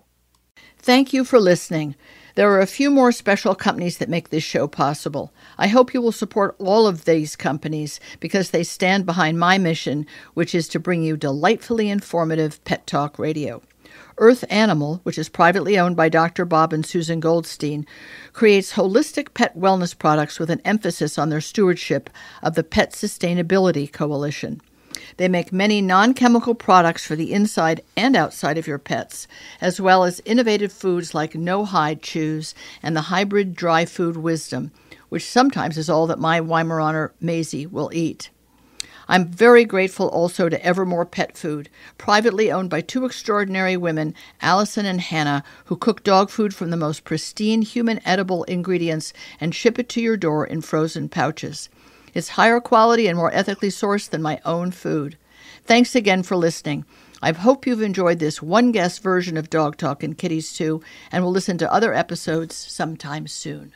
Thank 0.78 1.12
you 1.12 1.24
for 1.24 1.40
listening. 1.40 1.96
There 2.34 2.50
are 2.52 2.60
a 2.60 2.66
few 2.66 2.90
more 2.90 3.12
special 3.12 3.54
companies 3.54 3.98
that 3.98 4.08
make 4.08 4.30
this 4.30 4.44
show 4.44 4.68
possible. 4.68 5.32
I 5.58 5.68
hope 5.68 5.92
you 5.92 6.00
will 6.00 6.12
support 6.12 6.54
all 6.58 6.86
of 6.86 7.04
these 7.04 7.36
companies 7.36 7.98
because 8.20 8.50
they 8.50 8.62
stand 8.62 9.06
behind 9.06 9.38
my 9.38 9.58
mission, 9.58 10.06
which 10.34 10.54
is 10.54 10.68
to 10.68 10.78
bring 10.78 11.02
you 11.02 11.16
delightfully 11.16 11.90
informative 11.90 12.62
pet 12.64 12.86
talk 12.86 13.18
radio. 13.18 13.62
Earth 14.18 14.44
Animal, 14.50 15.00
which 15.02 15.18
is 15.18 15.28
privately 15.28 15.78
owned 15.78 15.96
by 15.96 16.08
Dr. 16.08 16.44
Bob 16.44 16.72
and 16.72 16.84
Susan 16.84 17.20
Goldstein, 17.20 17.86
creates 18.32 18.74
holistic 18.74 19.34
pet 19.34 19.58
wellness 19.58 19.96
products 19.96 20.38
with 20.38 20.50
an 20.50 20.60
emphasis 20.64 21.18
on 21.18 21.30
their 21.30 21.40
stewardship 21.40 22.10
of 22.42 22.54
the 22.54 22.62
Pet 22.62 22.92
Sustainability 22.92 23.90
Coalition. 23.90 24.60
They 25.18 25.28
make 25.28 25.52
many 25.52 25.80
non 25.80 26.14
chemical 26.14 26.54
products 26.54 27.04
for 27.04 27.14
the 27.14 27.32
inside 27.32 27.82
and 27.96 28.16
outside 28.16 28.58
of 28.58 28.66
your 28.66 28.78
pets, 28.78 29.28
as 29.60 29.80
well 29.80 30.04
as 30.04 30.22
innovative 30.24 30.72
foods 30.72 31.14
like 31.14 31.34
no 31.34 31.64
hide 31.64 32.02
chews 32.02 32.54
and 32.82 32.96
the 32.96 33.02
hybrid 33.02 33.54
dry 33.54 33.84
food 33.84 34.16
wisdom, 34.16 34.72
which 35.08 35.24
sometimes 35.24 35.78
is 35.78 35.88
all 35.88 36.06
that 36.06 36.18
my 36.18 36.40
Weimaraner 36.40 37.10
Maisie 37.20 37.66
will 37.66 37.90
eat. 37.92 38.30
I'm 39.10 39.26
very 39.26 39.64
grateful 39.64 40.08
also 40.08 40.48
to 40.48 40.64
Evermore 40.64 41.04
Pet 41.04 41.36
Food, 41.36 41.68
privately 41.98 42.52
owned 42.52 42.70
by 42.70 42.80
two 42.80 43.04
extraordinary 43.04 43.76
women, 43.76 44.14
Allison 44.40 44.86
and 44.86 45.00
Hannah, 45.00 45.42
who 45.64 45.74
cook 45.74 46.04
dog 46.04 46.30
food 46.30 46.54
from 46.54 46.70
the 46.70 46.76
most 46.76 47.02
pristine 47.02 47.62
human 47.62 48.00
edible 48.06 48.44
ingredients 48.44 49.12
and 49.40 49.52
ship 49.52 49.80
it 49.80 49.88
to 49.88 50.00
your 50.00 50.16
door 50.16 50.46
in 50.46 50.60
frozen 50.60 51.08
pouches. 51.08 51.68
It's 52.14 52.30
higher 52.30 52.60
quality 52.60 53.06
and 53.06 53.16
more 53.16 53.32
ethically 53.34 53.68
sourced 53.68 54.08
than 54.08 54.22
my 54.22 54.40
own 54.44 54.70
food. 54.70 55.16
Thanks 55.64 55.94
again 55.94 56.22
for 56.22 56.36
listening. 56.36 56.84
I 57.22 57.32
hope 57.32 57.66
you've 57.66 57.82
enjoyed 57.82 58.18
this 58.18 58.40
one 58.40 58.72
guest 58.72 59.02
version 59.02 59.36
of 59.36 59.50
Dog 59.50 59.76
Talk 59.76 60.02
and 60.02 60.16
Kitties 60.16 60.52
too, 60.52 60.82
and 61.12 61.22
will 61.22 61.30
listen 61.30 61.58
to 61.58 61.72
other 61.72 61.92
episodes 61.92 62.54
sometime 62.56 63.26
soon. 63.26 63.72